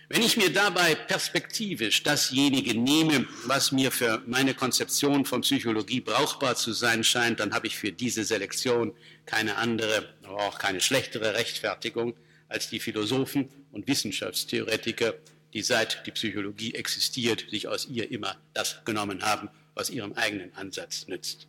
Wenn 0.10 0.24
ich 0.24 0.38
mir 0.38 0.52
dabei 0.52 0.96
perspektivisch 0.96 2.04
dasjenige 2.04 2.74
nehme, 2.74 3.28
was 3.46 3.72
mir 3.72 3.92
für 3.92 4.22
meine 4.26 4.56
Konzeption 4.56 5.24
von 5.24 5.42
Psychologie 5.42 6.02
brauchbar 6.02 6.56
zu 6.56 6.74
sein 6.74 7.04
scheint, 7.04 7.40
dann 7.40 7.54
habe 7.54 7.68
ich 7.68 7.78
für 7.78 7.92
diese 7.92 8.24
Selektion 8.24 8.94
keine 9.26 9.56
andere, 9.56 10.14
aber 10.24 10.48
auch 10.48 10.58
keine 10.58 10.82
schlechtere 10.82 11.36
Rechtfertigung 11.36 12.16
als 12.50 12.70
die 12.70 12.80
Philosophen 12.80 13.50
und 13.72 13.88
Wissenschaftstheoretiker, 13.88 15.14
die 15.54 15.62
seit 15.62 16.06
die 16.08 16.12
Psychologie 16.12 16.74
existiert, 16.74 17.46
sich 17.52 17.68
aus 17.68 17.86
ihr 17.86 18.12
immer 18.12 18.36
das 18.54 18.84
genommen 18.84 19.22
haben, 19.22 19.50
was 19.76 19.92
ihrem 19.92 20.14
eigenen 20.14 20.54
Ansatz 20.56 21.08
nützt. 21.08 21.49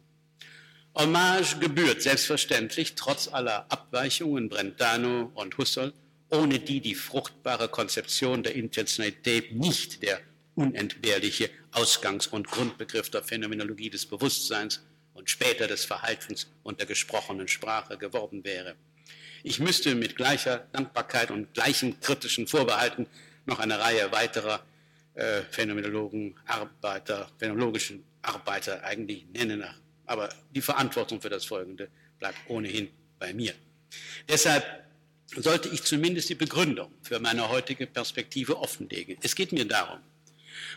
Hommage 0.94 1.58
gebührt 1.58 2.02
selbstverständlich 2.02 2.94
trotz 2.94 3.28
aller 3.28 3.66
Abweichungen 3.70 4.48
Brentano 4.48 5.30
und 5.34 5.56
Husserl 5.56 5.92
ohne 6.30 6.58
die 6.58 6.80
die 6.80 6.94
fruchtbare 6.94 7.68
Konzeption 7.68 8.42
der 8.42 8.54
Intentionalität 8.54 9.52
nicht 9.52 10.02
der 10.02 10.20
unentbehrliche 10.54 11.50
Ausgangs- 11.72 12.26
und 12.26 12.48
Grundbegriff 12.48 13.10
der 13.10 13.22
Phänomenologie 13.22 13.90
des 13.90 14.06
Bewusstseins 14.06 14.80
und 15.14 15.28
später 15.28 15.66
des 15.66 15.84
Verhaltens 15.84 16.48
und 16.62 16.78
der 16.78 16.86
gesprochenen 16.86 17.48
Sprache 17.48 17.98
geworden 17.98 18.44
wäre. 18.44 18.76
Ich 19.42 19.58
müsste 19.58 19.94
mit 19.94 20.16
gleicher 20.16 20.66
Dankbarkeit 20.72 21.30
und 21.30 21.52
gleichen 21.54 21.98
kritischen 22.00 22.46
Vorbehalten 22.46 23.06
noch 23.46 23.58
eine 23.58 23.78
Reihe 23.78 24.12
weiterer 24.12 24.62
äh, 25.14 25.42
Phänomenologen, 25.50 26.36
Arbeiter, 26.46 27.30
phänomenologischen 27.38 28.04
Arbeiter 28.22 28.84
eigentlich 28.84 29.26
nennen, 29.32 29.64
aber 30.10 30.28
die 30.52 30.60
Verantwortung 30.60 31.20
für 31.20 31.30
das 31.30 31.44
Folgende 31.44 31.88
bleibt 32.18 32.38
ohnehin 32.48 32.90
bei 33.20 33.32
mir. 33.32 33.54
Deshalb 34.28 34.64
sollte 35.36 35.68
ich 35.68 35.84
zumindest 35.84 36.28
die 36.28 36.34
Begründung 36.34 36.92
für 37.02 37.20
meine 37.20 37.48
heutige 37.48 37.86
Perspektive 37.86 38.58
offenlegen. 38.58 39.16
Es 39.22 39.36
geht 39.36 39.52
mir 39.52 39.64
darum, 39.64 40.00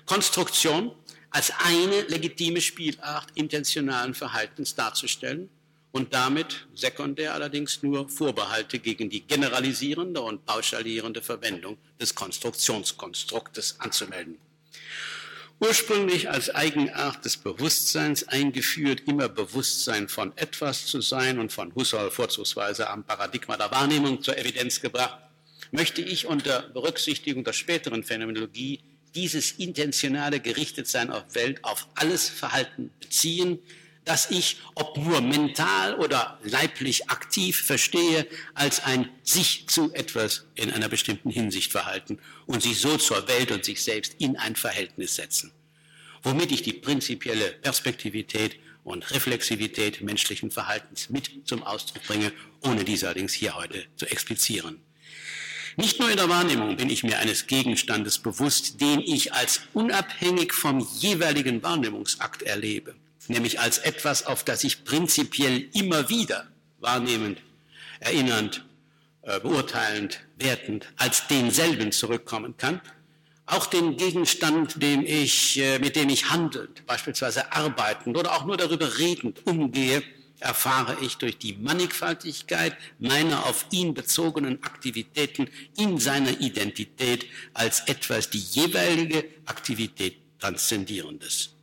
Konstruktion 0.06 0.92
als 1.32 1.52
eine 1.66 2.02
legitime 2.02 2.62
Spielart 2.62 3.32
intentionalen 3.34 4.14
Verhaltens 4.14 4.76
darzustellen 4.76 5.50
und 5.92 6.14
damit 6.14 6.68
sekundär 6.76 7.34
allerdings 7.34 7.82
nur 7.82 8.08
Vorbehalte 8.10 8.78
gegen 8.78 9.10
die 9.10 9.22
generalisierende 9.22 10.22
und 10.22 10.46
pauschalierende 10.46 11.24
Verwendung 11.24 11.80
des 12.00 12.14
Konstruktionskonstruktes 12.14 13.80
anzumelden. 13.80 14.38
Ursprünglich 15.66 16.30
als 16.30 16.54
Eigenart 16.54 17.24
des 17.24 17.38
Bewusstseins 17.38 18.28
eingeführt, 18.28 19.04
immer 19.08 19.30
Bewusstsein 19.30 20.10
von 20.10 20.36
etwas 20.36 20.88
zu 20.88 21.00
sein 21.00 21.40
und 21.40 21.54
von 21.54 21.74
Husserl 21.74 22.12
vorzugsweise 22.12 22.90
am 22.90 23.06
Paradigma 23.06 23.56
der 23.56 23.72
Wahrnehmung 23.72 24.22
zur 24.22 24.38
Evidenz 24.38 24.82
gebracht, 24.82 25.20
möchte 25.72 26.02
ich 26.02 26.26
unter 26.26 26.64
Berücksichtigung 26.64 27.46
der 27.46 27.54
späteren 27.54 28.04
Phänomenologie 28.04 28.82
dieses 29.16 29.54
intentionale 29.54 30.42
Gerichtetsein 30.42 31.10
auf 31.12 31.34
Welt 31.34 31.64
auf 31.64 31.88
alles 31.96 32.28
Verhalten 32.28 32.92
beziehen, 33.00 33.60
das 34.06 34.30
ich, 34.30 34.58
ob 34.76 34.98
nur 34.98 35.22
mental 35.22 35.96
oder 35.96 36.40
leiblich 36.44 37.10
aktiv, 37.10 37.62
verstehe, 37.62 38.28
als 38.54 38.84
ein 38.84 39.10
sich 39.24 39.68
zu 39.68 39.94
etwas 39.94 40.46
in 40.56 40.72
einer 40.72 40.90
bestimmten 40.90 41.30
Hinsicht 41.30 41.72
verhalten 41.72 42.20
und 42.46 42.64
sich 42.64 42.80
so 42.80 42.98
zur 42.98 43.28
Welt 43.28 43.52
und 43.52 43.64
sich 43.64 43.82
selbst 43.82 44.16
in 44.20 44.38
ein 44.38 44.56
Verhältnis 44.56 45.16
setzen. 45.16 45.52
Womit 46.22 46.52
ich 46.52 46.62
die 46.62 46.74
prinzipielle 46.74 47.52
Perspektivität 47.62 48.58
und 48.84 49.10
Reflexivität 49.12 50.02
menschlichen 50.02 50.52
Verhaltens 50.52 51.10
mit 51.10 51.32
zum 51.46 51.64
Ausdruck 51.64 52.04
bringe, 52.04 52.32
ohne 52.62 52.84
dies 52.84 53.04
allerdings 53.04 53.34
hier 53.34 53.56
heute 53.56 53.86
zu 53.96 54.06
explizieren. 54.06 54.82
Nicht 55.76 56.00
nur 56.00 56.10
in 56.10 56.18
der 56.18 56.30
Wahrnehmung 56.30 56.76
bin 56.76 56.90
ich 56.90 57.04
mir 57.04 57.18
eines 57.20 57.48
Gegenstandes 57.48 58.20
bewusst, 58.20 58.80
den 58.80 59.00
ich 59.00 59.34
als 59.34 59.62
unabhängig 59.74 60.54
vom 60.54 60.86
jeweiligen 61.00 61.64
Wahrnehmungsakt 61.64 62.44
erlebe 62.44 62.96
nämlich 63.30 63.60
als 63.60 63.78
etwas, 63.80 64.26
auf 64.26 64.44
das 64.44 64.64
ich 64.64 64.84
prinzipiell 64.84 65.70
immer 65.74 66.10
wieder 66.10 66.48
wahrnehmend, 66.80 67.42
erinnernd, 68.00 68.66
äh, 69.22 69.40
beurteilend, 69.40 70.20
wertend 70.38 70.88
als 70.98 71.28
denselben 71.28 71.92
zurückkommen 71.92 72.58
kann, 72.58 72.82
auch 73.46 73.66
den 73.66 73.98
Gegenstand, 73.98 74.82
dem 74.82 75.06
ich, 75.06 75.58
äh, 75.60 75.80
mit 75.80 75.96
dem 75.96 76.10
ich 76.10 76.30
handelnd, 76.30 76.86
beispielsweise 76.86 77.52
arbeitend 77.52 78.18
oder 78.18 78.34
auch 78.34 78.46
nur 78.46 78.58
darüber 78.58 78.98
redend 78.98 79.46
umgehe, 79.46 80.04
erfahre 80.40 80.98
ich 81.02 81.18
durch 81.18 81.38
die 81.38 81.54
Mannigfaltigkeit 81.54 82.76
meiner 83.00 83.46
auf 83.46 83.66
ihn 83.72 83.94
bezogenen 83.94 84.62
Aktivitäten 84.64 85.50
in 85.78 85.98
seiner 86.00 86.40
Identität 86.42 87.26
als 87.54 87.82
etwas 87.88 88.30
die 88.30 88.40
jeweilige 88.40 89.26
Aktivität 89.46 90.18
transzendierendes. 90.40 91.54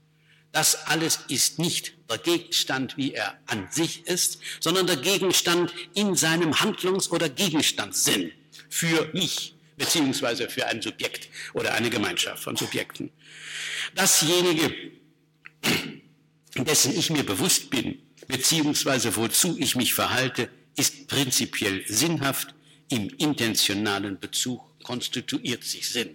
Das 0.52 0.86
alles 0.86 1.20
ist 1.28 1.58
nicht 1.58 1.94
der 2.08 2.18
Gegenstand, 2.18 2.96
wie 2.96 3.14
er 3.14 3.38
an 3.46 3.68
sich 3.70 4.06
ist, 4.06 4.40
sondern 4.58 4.86
der 4.86 4.96
Gegenstand 4.96 5.72
in 5.94 6.16
seinem 6.16 6.60
Handlungs- 6.60 7.10
oder 7.10 7.28
Gegenstandssinn 7.28 8.32
für 8.68 9.10
mich 9.12 9.54
beziehungsweise 9.76 10.48
für 10.50 10.66
ein 10.66 10.82
Subjekt 10.82 11.28
oder 11.54 11.72
eine 11.72 11.88
Gemeinschaft 11.88 12.42
von 12.42 12.54
Subjekten. 12.54 13.10
Dasjenige, 13.94 14.74
dessen 16.54 16.96
ich 16.96 17.08
mir 17.10 17.24
bewusst 17.24 17.70
bin, 17.70 17.98
beziehungsweise 18.28 19.16
wozu 19.16 19.56
ich 19.58 19.76
mich 19.76 19.94
verhalte, 19.94 20.50
ist 20.76 21.08
prinzipiell 21.08 21.82
sinnhaft, 21.86 22.54
im 22.90 23.08
intentionalen 23.18 24.18
Bezug 24.20 24.60
konstituiert 24.82 25.64
sich 25.64 25.88
Sinn. 25.88 26.14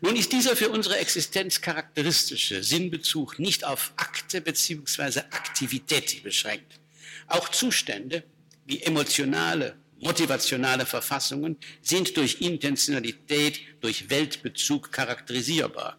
Nun 0.00 0.16
ist 0.16 0.32
dieser 0.32 0.56
für 0.56 0.70
unsere 0.70 0.98
Existenz 0.98 1.60
charakteristische 1.60 2.62
Sinnbezug 2.62 3.38
nicht 3.38 3.64
auf 3.64 3.92
Akte 3.96 4.40
bzw. 4.40 5.20
Aktivität 5.30 6.22
beschränkt. 6.22 6.80
Auch 7.26 7.48
Zustände 7.48 8.24
wie 8.66 8.82
emotionale, 8.82 9.76
motivationale 10.00 10.86
Verfassungen 10.86 11.56
sind 11.80 12.16
durch 12.16 12.40
Intentionalität, 12.40 13.60
durch 13.80 14.10
Weltbezug 14.10 14.92
charakterisierbar. 14.92 15.96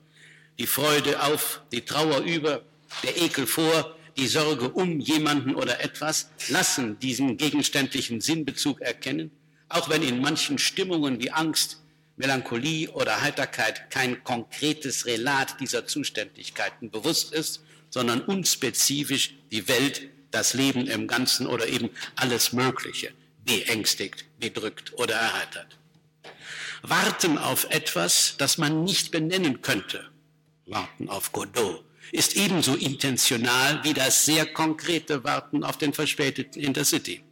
Die 0.60 0.68
Freude 0.68 1.22
auf, 1.22 1.62
die 1.72 1.82
Trauer 1.82 2.20
über, 2.20 2.64
der 3.04 3.18
Ekel 3.22 3.48
vor, 3.48 3.96
die 4.18 4.28
Sorge 4.28 4.70
um 4.70 5.00
jemanden 5.00 5.56
oder 5.56 5.84
etwas 5.84 6.30
lassen 6.48 6.98
diesen 7.00 7.38
gegenständlichen 7.38 8.22
Sinnbezug 8.22 8.82
erkennen, 8.82 9.32
auch 9.68 9.90
wenn 9.90 10.04
in 10.04 10.22
manchen 10.22 10.58
Stimmungen 10.58 11.22
wie 11.22 11.32
Angst, 11.32 11.82
Melancholie 12.18 12.90
oder 12.92 13.22
Heiterkeit 13.22 13.90
kein 13.90 14.24
konkretes 14.24 15.06
Relat 15.06 15.60
dieser 15.60 15.86
Zuständigkeiten 15.86 16.90
bewusst 16.90 17.34
ist, 17.34 17.62
sondern 17.90 18.22
unspezifisch 18.22 19.36
die 19.52 19.68
Welt, 19.68 20.10
das 20.32 20.54
Leben 20.54 20.88
im 20.88 21.08
Ganzen 21.08 21.48
oder 21.48 21.68
eben 21.68 21.90
alles 22.16 22.54
Mögliche 22.54 23.12
beängstigt, 23.46 24.26
bedrückt 24.40 24.94
oder 24.96 25.16
erheitert. 25.16 25.78
Warten 26.82 27.38
auf 27.38 27.68
etwas, 27.70 28.36
das 28.38 28.58
man 28.58 28.84
nicht 28.84 29.12
benennen 29.12 29.62
könnte, 29.62 30.10
warten 30.66 31.10
auf 31.10 31.32
Godot, 31.32 31.84
ist 32.12 32.36
ebenso 32.36 32.76
intentional 32.76 33.84
wie 33.84 33.94
das 33.94 34.26
sehr 34.26 34.46
konkrete 34.46 35.24
Warten 35.24 35.64
auf 35.64 35.78
den 35.78 35.94
verspäteten 35.94 36.62
Intercity. 36.62 37.24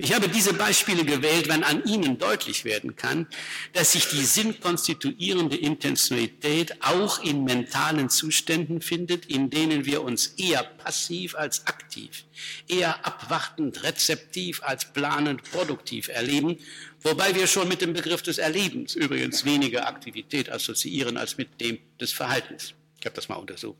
Ich 0.00 0.14
habe 0.14 0.28
diese 0.28 0.54
Beispiele 0.54 1.04
gewählt, 1.04 1.48
wenn 1.48 1.64
an 1.64 1.84
ihnen 1.84 2.18
deutlich 2.18 2.64
werden 2.64 2.94
kann, 2.94 3.26
dass 3.72 3.92
sich 3.92 4.06
die 4.06 4.24
sinnkonstituierende 4.24 5.56
Intentionalität 5.56 6.76
auch 6.84 7.20
in 7.24 7.42
mentalen 7.42 8.08
Zuständen 8.08 8.80
findet, 8.80 9.26
in 9.26 9.50
denen 9.50 9.86
wir 9.86 10.02
uns 10.02 10.28
eher 10.36 10.62
passiv 10.62 11.34
als 11.34 11.66
aktiv, 11.66 12.26
eher 12.68 13.04
abwartend, 13.04 13.82
rezeptiv 13.82 14.62
als 14.62 14.84
planend, 14.92 15.42
produktiv 15.50 16.06
erleben, 16.06 16.58
wobei 17.02 17.34
wir 17.34 17.48
schon 17.48 17.66
mit 17.66 17.80
dem 17.80 17.92
Begriff 17.92 18.22
des 18.22 18.38
Erlebens 18.38 18.94
übrigens 18.94 19.44
weniger 19.44 19.88
Aktivität 19.88 20.48
assoziieren 20.48 21.16
als 21.16 21.38
mit 21.38 21.60
dem 21.60 21.76
des 22.00 22.12
Verhaltens. 22.12 22.74
Ich 23.00 23.06
habe 23.06 23.16
das 23.16 23.28
mal 23.28 23.34
untersucht. 23.34 23.78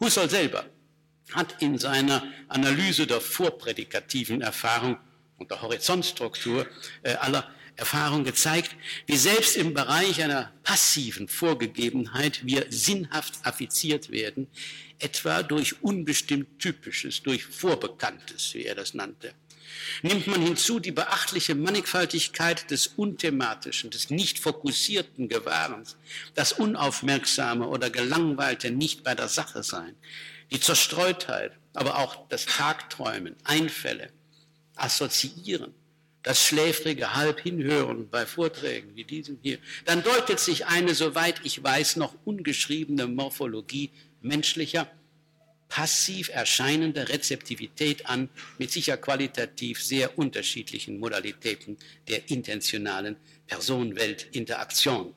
Husserl 0.00 0.28
selber 0.28 0.64
hat 1.32 1.62
in 1.62 1.78
seiner 1.78 2.24
Analyse 2.48 3.06
der 3.06 3.20
vorprädikativen 3.20 4.40
Erfahrung 4.40 4.98
und 5.40 5.50
der 5.50 5.62
Horizontstruktur 5.62 6.66
äh, 7.02 7.14
aller 7.14 7.50
Erfahrung 7.76 8.24
gezeigt, 8.24 8.76
wie 9.06 9.16
selbst 9.16 9.56
im 9.56 9.72
Bereich 9.72 10.22
einer 10.22 10.52
passiven 10.62 11.28
Vorgegebenheit 11.28 12.44
wir 12.44 12.66
sinnhaft 12.68 13.34
affiziert 13.42 14.10
werden, 14.10 14.48
etwa 14.98 15.42
durch 15.42 15.82
unbestimmt 15.82 16.58
Typisches, 16.58 17.22
durch 17.22 17.44
Vorbekanntes, 17.46 18.52
wie 18.52 18.66
er 18.66 18.74
das 18.74 18.92
nannte. 18.92 19.32
Nimmt 20.02 20.26
man 20.26 20.42
hinzu 20.42 20.78
die 20.78 20.90
beachtliche 20.90 21.54
Mannigfaltigkeit 21.54 22.70
des 22.70 22.88
unthematischen, 22.88 23.88
des 23.88 24.10
nicht 24.10 24.38
fokussierten 24.38 25.28
Gewahrens, 25.28 25.96
das 26.34 26.52
unaufmerksame 26.52 27.66
oder 27.66 27.88
gelangweilte 27.88 28.70
nicht 28.70 29.04
bei 29.04 29.14
der 29.14 29.28
Sache 29.28 29.62
sein, 29.62 29.96
die 30.50 30.60
Zerstreutheit, 30.60 31.56
aber 31.72 31.98
auch 31.98 32.28
das 32.28 32.44
Tagträumen, 32.44 33.36
Einfälle, 33.44 34.10
assoziieren, 34.80 35.74
das 36.22 36.44
schläfrige 36.44 37.14
Halbhinhören 37.14 38.10
bei 38.10 38.26
Vorträgen 38.26 38.94
wie 38.94 39.04
diesem 39.04 39.38
hier, 39.42 39.58
dann 39.86 40.02
deutet 40.02 40.38
sich 40.38 40.66
eine, 40.66 40.94
soweit 40.94 41.40
ich 41.44 41.62
weiß, 41.62 41.96
noch 41.96 42.14
ungeschriebene 42.24 43.06
Morphologie 43.06 43.90
menschlicher, 44.20 44.90
passiv 45.68 46.30
erscheinender 46.30 47.08
Rezeptivität 47.08 48.06
an, 48.06 48.28
mit 48.58 48.70
sicher 48.70 48.96
qualitativ 48.96 49.82
sehr 49.82 50.18
unterschiedlichen 50.18 50.98
Modalitäten 50.98 51.78
der 52.08 52.28
intentionalen 52.28 53.16
Personenweltinteraktion. 53.46 55.14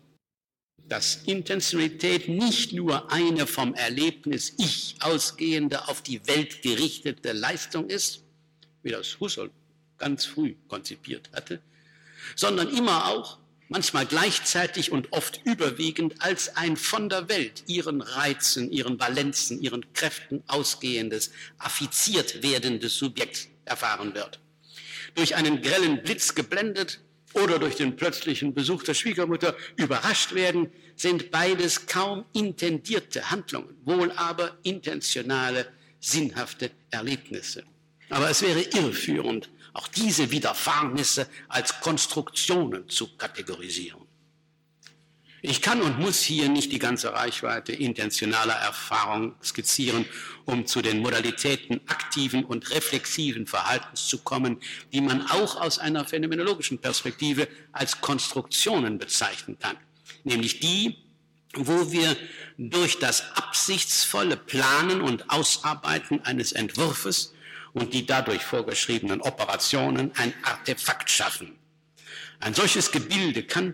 Dass 0.87 1.23
Intentionalität 1.25 2.27
nicht 2.27 2.71
nur 2.73 3.11
eine 3.11 3.47
vom 3.47 3.73
Erlebnis 3.73 4.53
Ich 4.57 4.95
ausgehende 4.99 5.87
auf 5.87 6.01
die 6.01 6.25
Welt 6.27 6.61
gerichtete 6.61 7.31
Leistung 7.31 7.89
ist, 7.89 8.23
wie 8.83 8.91
das 8.91 9.19
Husserl 9.19 9.49
ganz 10.03 10.25
früh 10.25 10.55
konzipiert 10.67 11.29
hatte, 11.31 11.61
sondern 12.35 12.67
immer 12.75 13.07
auch, 13.07 13.37
manchmal 13.69 14.05
gleichzeitig 14.05 14.91
und 14.91 15.13
oft 15.13 15.39
überwiegend 15.45 16.21
als 16.21 16.57
ein 16.57 16.75
von 16.75 17.07
der 17.07 17.29
Welt 17.29 17.63
ihren 17.67 18.01
Reizen, 18.01 18.69
ihren 18.69 18.99
Valenzen, 18.99 19.61
ihren 19.61 19.93
Kräften 19.93 20.43
ausgehendes, 20.47 21.31
affiziert 21.57 22.43
werdendes 22.43 22.97
Subjekt 22.97 23.47
erfahren 23.63 24.13
wird. 24.13 24.41
Durch 25.15 25.35
einen 25.35 25.61
grellen 25.61 26.03
Blitz 26.03 26.35
geblendet 26.35 26.99
oder 27.33 27.57
durch 27.57 27.75
den 27.75 27.95
plötzlichen 27.95 28.53
Besuch 28.53 28.83
der 28.83 28.95
Schwiegermutter 28.95 29.55
überrascht 29.77 30.35
werden, 30.35 30.69
sind 30.97 31.31
beides 31.31 31.85
kaum 31.85 32.25
intendierte 32.33 33.31
Handlungen, 33.31 33.73
wohl 33.85 34.11
aber 34.11 34.57
intentionale, 34.63 35.65
sinnhafte 36.01 36.71
Erlebnisse. 36.91 37.63
Aber 38.09 38.29
es 38.29 38.41
wäre 38.41 38.61
irreführend, 38.61 39.49
auch 39.73 39.87
diese 39.87 40.31
Widerfahrnisse 40.31 41.27
als 41.47 41.79
Konstruktionen 41.81 42.87
zu 42.89 43.17
kategorisieren. 43.17 44.01
Ich 45.45 45.61
kann 45.61 45.81
und 45.81 45.99
muss 45.99 46.21
hier 46.21 46.47
nicht 46.47 46.71
die 46.71 46.79
ganze 46.79 47.11
Reichweite 47.11 47.73
intentionaler 47.73 48.53
Erfahrung 48.53 49.35
skizzieren, 49.43 50.05
um 50.45 50.65
zu 50.65 50.81
den 50.81 51.01
Modalitäten 51.01 51.81
aktiven 51.87 52.45
und 52.45 52.71
reflexiven 52.71 53.45
Verhaltens 53.45 54.07
zu 54.07 54.19
kommen, 54.19 54.61
die 54.93 55.01
man 55.01 55.21
auch 55.31 55.59
aus 55.59 55.79
einer 55.79 56.05
phänomenologischen 56.05 56.79
Perspektive 56.79 57.49
als 57.73 57.99
Konstruktionen 57.99 58.99
bezeichnen 58.99 59.59
kann, 59.59 59.75
nämlich 60.23 60.61
die, 60.61 60.95
wo 61.55 61.91
wir 61.91 62.15
durch 62.57 62.99
das 62.99 63.35
absichtsvolle 63.35 64.37
Planen 64.37 65.01
und 65.01 65.29
Ausarbeiten 65.29 66.21
eines 66.21 66.53
Entwurfs 66.53 67.33
und 67.73 67.93
die 67.93 68.05
dadurch 68.05 68.43
vorgeschriebenen 68.43 69.21
Operationen 69.21 70.11
ein 70.15 70.33
Artefakt 70.43 71.09
schaffen. 71.09 71.57
Ein 72.39 72.53
solches 72.53 72.91
Gebilde 72.91 73.43
kann 73.43 73.73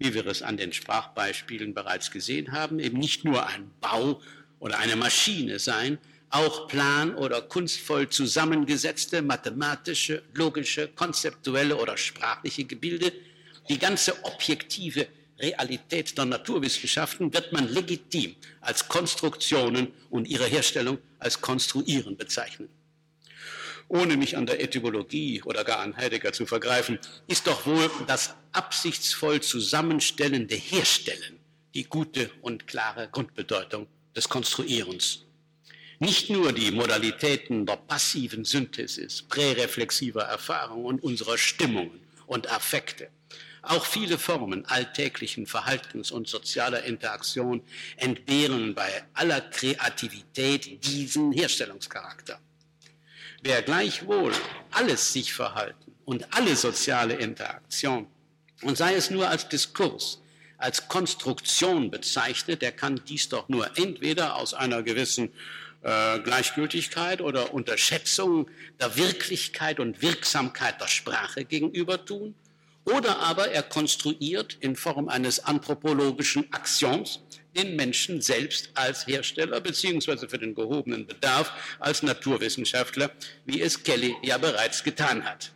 wie 0.00 0.14
wir 0.14 0.26
es 0.26 0.42
an 0.42 0.56
den 0.56 0.72
Sprachbeispielen 0.72 1.74
bereits 1.74 2.10
gesehen 2.10 2.52
haben, 2.52 2.80
eben 2.80 2.98
nicht 2.98 3.24
nur 3.24 3.46
ein 3.46 3.70
Bau 3.80 4.20
oder 4.58 4.78
eine 4.78 4.96
Maschine 4.96 5.58
sein, 5.58 5.98
auch 6.30 6.68
plan- 6.68 7.14
oder 7.14 7.42
kunstvoll 7.42 8.08
zusammengesetzte 8.08 9.20
mathematische, 9.20 10.22
logische, 10.32 10.88
konzeptuelle 10.88 11.76
oder 11.76 11.96
sprachliche 11.98 12.64
Gebilde, 12.64 13.12
die 13.68 13.78
ganze 13.78 14.24
objektive 14.24 15.06
Realität 15.38 16.16
der 16.16 16.24
Naturwissenschaften 16.24 17.32
wird 17.32 17.52
man 17.52 17.68
legitim 17.68 18.36
als 18.62 18.88
Konstruktionen 18.88 19.88
und 20.08 20.28
ihre 20.28 20.46
Herstellung 20.46 20.98
als 21.18 21.40
Konstruieren 21.40 22.16
bezeichnen 22.16 22.68
ohne 23.90 24.16
mich 24.16 24.36
an 24.36 24.46
der 24.46 24.62
Etymologie 24.62 25.42
oder 25.42 25.64
gar 25.64 25.80
an 25.80 25.96
Heidegger 25.96 26.32
zu 26.32 26.46
vergreifen, 26.46 26.98
ist 27.26 27.46
doch 27.48 27.66
wohl 27.66 27.90
das 28.06 28.34
absichtsvoll 28.52 29.40
zusammenstellende 29.40 30.54
Herstellen 30.54 31.40
die 31.74 31.84
gute 31.84 32.30
und 32.40 32.66
klare 32.66 33.08
Grundbedeutung 33.10 33.86
des 34.14 34.28
Konstruierens. 34.28 35.24
Nicht 35.98 36.30
nur 36.30 36.52
die 36.52 36.70
Modalitäten 36.70 37.66
der 37.66 37.76
passiven 37.76 38.44
Synthesis, 38.44 39.22
präreflexiver 39.22 40.22
Erfahrung 40.22 40.84
und 40.84 41.02
unserer 41.02 41.36
Stimmungen 41.36 42.00
und 42.26 42.50
Affekte, 42.50 43.08
auch 43.62 43.84
viele 43.84 44.18
Formen 44.18 44.64
alltäglichen 44.66 45.46
Verhaltens 45.46 46.10
und 46.10 46.28
sozialer 46.28 46.84
Interaktion 46.84 47.60
entbehren 47.96 48.74
bei 48.74 49.04
aller 49.12 49.40
Kreativität 49.42 50.84
diesen 50.84 51.32
Herstellungscharakter. 51.32 52.40
Wer 53.42 53.62
gleichwohl 53.62 54.32
alles 54.70 55.12
sich 55.12 55.32
verhalten 55.32 55.94
und 56.04 56.26
alle 56.34 56.56
soziale 56.56 57.14
Interaktion, 57.14 58.06
und 58.62 58.76
sei 58.76 58.94
es 58.94 59.10
nur 59.10 59.28
als 59.28 59.48
Diskurs, 59.48 60.20
als 60.58 60.88
Konstruktion 60.88 61.90
bezeichnet, 61.90 62.60
der 62.60 62.72
kann 62.72 63.00
dies 63.08 63.30
doch 63.30 63.48
nur 63.48 63.78
entweder 63.78 64.36
aus 64.36 64.52
einer 64.52 64.82
gewissen 64.82 65.32
äh, 65.82 66.18
Gleichgültigkeit 66.18 67.22
oder 67.22 67.54
Unterschätzung 67.54 68.50
der 68.78 68.96
Wirklichkeit 68.96 69.80
und 69.80 70.02
Wirksamkeit 70.02 70.78
der 70.78 70.88
Sprache 70.88 71.46
gegenüber 71.46 72.04
tun, 72.04 72.34
oder 72.84 73.20
aber 73.20 73.50
er 73.50 73.62
konstruiert 73.62 74.58
in 74.60 74.76
Form 74.76 75.08
eines 75.08 75.44
anthropologischen 75.44 76.52
Axioms 76.52 77.20
den 77.56 77.76
Menschen 77.76 78.20
selbst 78.20 78.70
als 78.74 79.06
Hersteller 79.06 79.60
beziehungsweise 79.60 80.28
für 80.28 80.38
den 80.38 80.54
gehobenen 80.54 81.06
Bedarf 81.06 81.52
als 81.78 82.02
Naturwissenschaftler, 82.02 83.10
wie 83.44 83.60
es 83.60 83.82
Kelly 83.82 84.14
ja 84.22 84.38
bereits 84.38 84.84
getan 84.84 85.24
hat. 85.24 85.52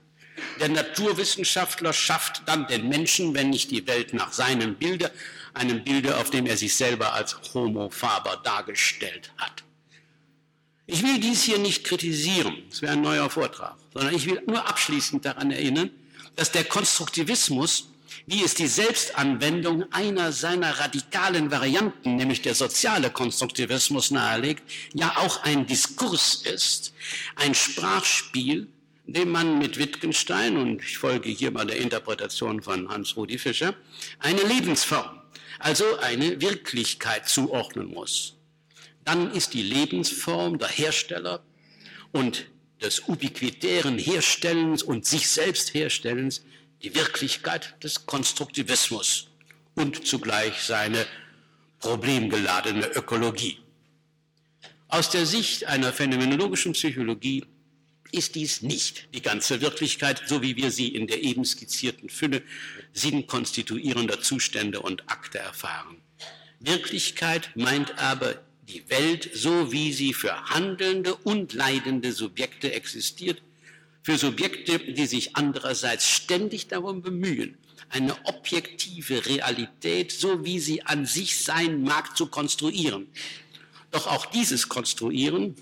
Der 0.60 0.68
Naturwissenschaftler 0.68 1.92
schafft 1.92 2.42
dann 2.46 2.66
den 2.66 2.88
Menschen, 2.88 3.34
wenn 3.34 3.50
nicht 3.50 3.70
die 3.70 3.86
Welt 3.86 4.14
nach 4.14 4.32
seinem 4.32 4.74
Bilde, 4.74 5.10
einem 5.52 5.84
Bilde, 5.84 6.16
auf 6.16 6.30
dem 6.30 6.46
er 6.46 6.56
sich 6.56 6.74
selber 6.74 7.12
als 7.14 7.36
Homo 7.54 7.90
faber 7.90 8.40
dargestellt 8.42 9.32
hat. 9.36 9.62
Ich 10.86 11.02
will 11.02 11.18
dies 11.18 11.42
hier 11.42 11.58
nicht 11.58 11.84
kritisieren, 11.84 12.62
es 12.70 12.82
wäre 12.82 12.92
ein 12.92 13.00
neuer 13.00 13.30
Vortrag, 13.30 13.76
sondern 13.94 14.14
ich 14.14 14.26
will 14.26 14.42
nur 14.46 14.68
abschließend 14.68 15.24
daran 15.24 15.50
erinnern, 15.50 15.90
dass 16.36 16.52
der 16.52 16.64
Konstruktivismus 16.64 17.88
wie 18.26 18.42
es 18.42 18.54
die 18.54 18.66
Selbstanwendung 18.66 19.92
einer 19.92 20.32
seiner 20.32 20.78
radikalen 20.78 21.50
Varianten, 21.50 22.16
nämlich 22.16 22.42
der 22.42 22.54
soziale 22.54 23.10
Konstruktivismus 23.10 24.10
nahelegt, 24.10 24.62
ja 24.92 25.16
auch 25.16 25.42
ein 25.42 25.66
Diskurs 25.66 26.42
ist, 26.42 26.94
ein 27.36 27.54
Sprachspiel, 27.54 28.68
dem 29.06 29.30
man 29.30 29.58
mit 29.58 29.78
Wittgenstein, 29.78 30.56
und 30.56 30.82
ich 30.82 30.98
folge 30.98 31.28
hier 31.28 31.50
mal 31.50 31.66
der 31.66 31.76
Interpretation 31.76 32.62
von 32.62 32.88
Hans-Rudi 32.88 33.38
Fischer, 33.38 33.74
eine 34.18 34.42
Lebensform, 34.42 35.20
also 35.58 35.84
eine 35.98 36.40
Wirklichkeit 36.40 37.28
zuordnen 37.28 37.88
muss. 37.88 38.36
Dann 39.04 39.32
ist 39.32 39.52
die 39.52 39.62
Lebensform 39.62 40.58
der 40.58 40.68
Hersteller 40.68 41.44
und 42.12 42.46
des 42.80 43.08
ubiquitären 43.08 43.98
Herstellens 43.98 44.82
und 44.82 45.06
sich 45.06 45.28
selbst 45.28 45.74
Herstellens 45.74 46.42
die 46.84 46.94
Wirklichkeit 46.94 47.82
des 47.82 48.04
Konstruktivismus 48.04 49.28
und 49.74 50.06
zugleich 50.06 50.60
seine 50.60 51.06
problemgeladene 51.80 52.86
Ökologie. 52.88 53.58
Aus 54.88 55.08
der 55.08 55.24
Sicht 55.24 55.64
einer 55.64 55.94
phänomenologischen 55.94 56.74
Psychologie 56.74 57.46
ist 58.12 58.34
dies 58.34 58.60
nicht 58.60 59.08
die 59.14 59.22
ganze 59.22 59.62
Wirklichkeit, 59.62 60.22
so 60.26 60.42
wie 60.42 60.56
wir 60.56 60.70
sie 60.70 60.88
in 60.88 61.06
der 61.06 61.22
eben 61.22 61.46
skizzierten 61.46 62.10
Fülle 62.10 62.42
sinnkonstituierender 62.92 64.20
Zustände 64.20 64.80
und 64.82 65.10
Akte 65.10 65.38
erfahren. 65.38 65.96
Wirklichkeit 66.60 67.50
meint 67.54 67.98
aber 67.98 68.42
die 68.68 68.88
Welt 68.90 69.30
so, 69.32 69.72
wie 69.72 69.92
sie 69.92 70.12
für 70.12 70.50
handelnde 70.50 71.14
und 71.14 71.54
leidende 71.54 72.12
Subjekte 72.12 72.72
existiert, 72.72 73.42
für 74.04 74.18
Subjekte, 74.18 74.78
die 74.78 75.06
sich 75.06 75.34
andererseits 75.34 76.08
ständig 76.08 76.68
darum 76.68 77.00
bemühen, 77.00 77.56
eine 77.88 78.14
objektive 78.26 79.24
Realität, 79.24 80.12
so 80.12 80.44
wie 80.44 80.60
sie 80.60 80.82
an 80.82 81.06
sich 81.06 81.42
sein 81.42 81.82
mag, 81.82 82.14
zu 82.14 82.26
konstruieren. 82.26 83.08
Doch 83.90 84.06
auch 84.06 84.26
dieses 84.26 84.68
Konstruieren, 84.68 85.54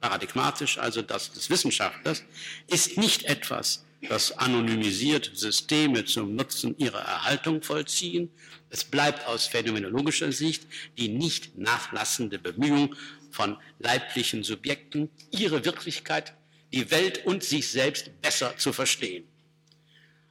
paradigmatisch 0.00 0.76
also 0.76 1.00
das 1.00 1.32
des 1.32 1.48
Wissenschaftlers, 1.48 2.22
ist 2.66 2.98
nicht 2.98 3.22
etwas, 3.22 3.86
das 4.06 4.36
anonymisiert 4.36 5.30
Systeme 5.34 6.04
zum 6.04 6.34
Nutzen 6.34 6.76
ihrer 6.76 7.00
Erhaltung 7.00 7.62
vollziehen. 7.62 8.30
Es 8.68 8.84
bleibt 8.84 9.26
aus 9.26 9.46
phänomenologischer 9.46 10.32
Sicht 10.32 10.66
die 10.98 11.08
nicht 11.08 11.56
nachlassende 11.56 12.38
Bemühung 12.38 12.94
von 13.30 13.56
leiblichen 13.78 14.42
Subjekten, 14.42 15.08
ihre 15.30 15.64
Wirklichkeit 15.64 16.34
die 16.72 16.90
Welt 16.90 17.24
und 17.26 17.42
sich 17.42 17.68
selbst 17.68 18.10
besser 18.22 18.56
zu 18.56 18.72
verstehen. 18.72 19.24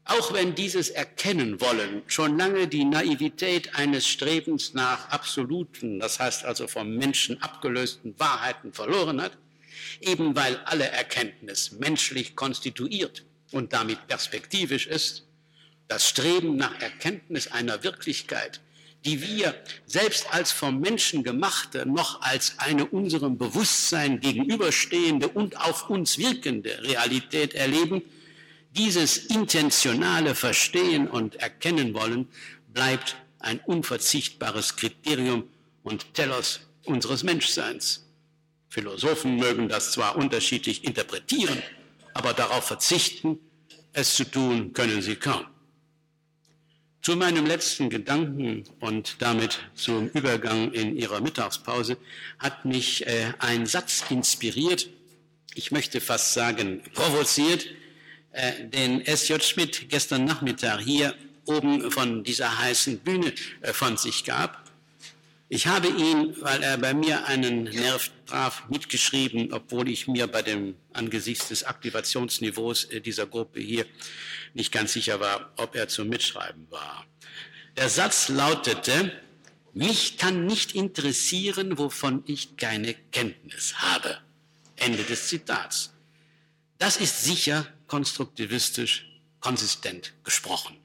Auch 0.06 0.34
wenn 0.34 0.56
dieses 0.56 0.90
Erkennen 0.90 1.62
wollen 1.62 2.02
schon 2.08 2.38
lange 2.38 2.68
die 2.68 2.84
Naivität 2.84 3.76
eines 3.76 4.08
Strebens 4.08 4.74
nach 4.74 5.10
absoluten, 5.10 6.00
das 6.00 6.20
heißt 6.20 6.46
also 6.46 6.68
vom 6.68 6.96
Menschen 6.96 7.40
abgelösten 7.44 8.20
Wahrheiten 8.20 8.74
verloren 8.74 9.22
hat, 9.22 9.38
eben 10.02 10.36
weil 10.36 10.58
alle 10.66 10.90
Erkenntnis 10.90 11.74
menschlich 11.74 12.36
konstituiert 12.36 13.24
und 13.52 13.74
damit 13.74 14.08
perspektivisch 14.08 14.88
ist, 14.88 15.26
das 15.88 16.08
Streben 16.08 16.56
nach 16.56 16.80
Erkenntnis 16.82 17.48
einer 17.48 17.84
Wirklichkeit, 17.84 18.62
die 19.06 19.22
wir 19.22 19.56
selbst 19.86 20.34
als 20.34 20.52
vom 20.52 20.80
Menschen 20.80 21.24
gemachte, 21.24 21.86
noch 21.86 22.22
als 22.22 22.60
eine 22.60 22.86
unserem 22.86 23.38
Bewusstsein 23.38 24.20
gegenüberstehende 24.20 25.30
und 25.30 25.60
auf 25.60 25.90
uns 25.90 26.18
wirkende 26.18 26.84
Realität 26.84 27.54
erleben, 27.54 28.02
dieses 28.72 29.18
intentionale 29.18 30.36
Verstehen 30.36 31.08
und 31.08 31.36
Erkennen 31.36 31.94
wollen, 31.94 32.28
bleibt 32.74 33.16
ein 33.40 33.60
unverzichtbares 33.60 34.76
Kriterium 34.76 35.48
und 35.84 36.14
Telos 36.14 36.62
unseres 36.86 37.24
Menschseins. 37.24 38.06
Philosophen 38.68 39.38
mögen 39.38 39.70
das 39.70 39.92
zwar 39.92 40.16
unterschiedlich 40.18 40.84
interpretieren, 40.84 41.62
aber 42.14 42.34
darauf 42.34 42.66
verzichten, 42.66 43.40
es 43.94 44.16
zu 44.16 44.26
tun, 44.26 44.74
können 44.74 45.02
sie 45.02 45.16
kaum. 45.16 45.46
Zu 47.02 47.16
meinem 47.16 47.46
letzten 47.46 47.90
Gedanken 47.90 48.66
und 48.82 49.16
damit 49.20 49.60
zum 49.74 50.10
Übergang 50.10 50.74
in 50.74 50.98
Ihrer 50.98 51.22
Mittagspause 51.22 51.98
hat 52.40 52.66
mich 52.66 53.08
äh, 53.08 53.34
ein 53.40 53.66
Satz 53.66 54.04
inspiriert, 54.10 54.90
ich 55.56 55.72
möchte 55.72 56.02
fast 56.02 56.34
sagen 56.34 56.82
provoziert, 56.94 57.66
äh, 58.34 58.66
den 58.66 59.02
S.J. 59.02 59.42
Schmidt 59.44 59.90
gestern 59.90 60.26
Nachmittag 60.26 60.82
hier 60.82 61.16
oben 61.46 61.90
von 61.90 62.24
dieser 62.24 62.60
heißen 62.60 63.00
Bühne 63.00 63.34
äh, 63.62 63.74
von 63.74 63.98
sich 63.98 64.26
gab. 64.26 64.69
Ich 65.52 65.66
habe 65.66 65.88
ihn, 65.88 66.36
weil 66.42 66.62
er 66.62 66.78
bei 66.78 66.94
mir 66.94 67.26
einen 67.26 67.64
Nerv 67.64 68.12
traf, 68.28 68.70
mitgeschrieben, 68.70 69.52
obwohl 69.52 69.90
ich 69.90 70.08
mir 70.08 70.28
bei 70.28 70.44
dem 70.44 70.76
angesichts 70.94 71.48
des 71.48 71.64
Aktivationsniveaus 71.64 72.84
äh, 72.86 73.02
dieser 73.02 73.26
Gruppe 73.26 73.60
hier 73.60 73.88
nicht 74.54 74.72
ganz 74.72 74.94
sicher 74.94 75.20
war, 75.20 75.52
ob 75.58 75.76
er 75.76 75.88
zum 75.88 76.08
Mitschreiben 76.08 76.70
war. 76.70 77.04
Der 77.78 77.90
Satz 77.90 78.30
lautete, 78.30 79.12
mich 79.74 80.18
kann 80.18 80.46
nicht 80.46 80.76
interessieren, 80.76 81.80
wovon 81.80 82.24
ich 82.28 82.56
keine 82.56 82.94
Kenntnis 83.12 83.74
habe. 83.78 84.20
Ende 84.76 85.04
des 85.04 85.30
Zitats. 85.30 85.94
Das 86.78 86.98
ist 86.98 87.24
sicher 87.24 87.66
konstruktivistisch 87.88 89.20
konsistent 89.40 90.14
gesprochen. 90.24 90.78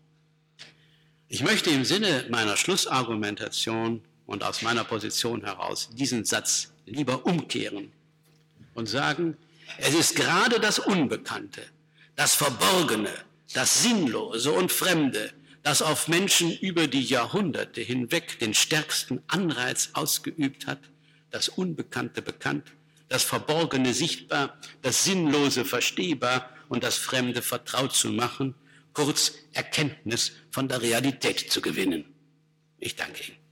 Ich 1.28 1.42
möchte 1.42 1.68
im 1.68 1.84
Sinne 1.84 2.26
meiner 2.30 2.56
Schlussargumentation 2.56 4.02
und 4.26 4.42
aus 4.42 4.62
meiner 4.62 4.84
Position 4.84 5.44
heraus 5.44 5.90
diesen 5.92 6.24
Satz 6.24 6.72
lieber 6.86 7.26
umkehren 7.26 7.92
und 8.74 8.88
sagen, 8.88 9.36
es 9.78 9.94
ist 9.94 10.16
gerade 10.16 10.60
das 10.60 10.78
Unbekannte, 10.78 11.62
das 12.16 12.34
Verborgene, 12.34 13.12
das 13.52 13.82
Sinnlose 13.82 14.52
und 14.52 14.72
Fremde, 14.72 15.32
das 15.62 15.82
auf 15.82 16.08
Menschen 16.08 16.56
über 16.58 16.86
die 16.86 17.02
Jahrhunderte 17.02 17.80
hinweg 17.80 18.38
den 18.38 18.54
stärksten 18.54 19.22
Anreiz 19.28 19.90
ausgeübt 19.94 20.66
hat, 20.66 20.80
das 21.30 21.48
Unbekannte 21.48 22.22
bekannt, 22.22 22.72
das 23.08 23.24
Verborgene 23.24 23.94
sichtbar, 23.94 24.58
das 24.82 25.04
Sinnlose 25.04 25.64
verstehbar 25.64 26.50
und 26.68 26.84
das 26.84 26.96
Fremde 26.96 27.42
vertraut 27.42 27.94
zu 27.94 28.10
machen, 28.10 28.54
kurz 28.92 29.32
Erkenntnis 29.52 30.32
von 30.50 30.68
der 30.68 30.82
Realität 30.82 31.50
zu 31.50 31.60
gewinnen. 31.60 32.04
Ich 32.78 32.96
danke 32.96 33.22
Ihnen. 33.24 33.43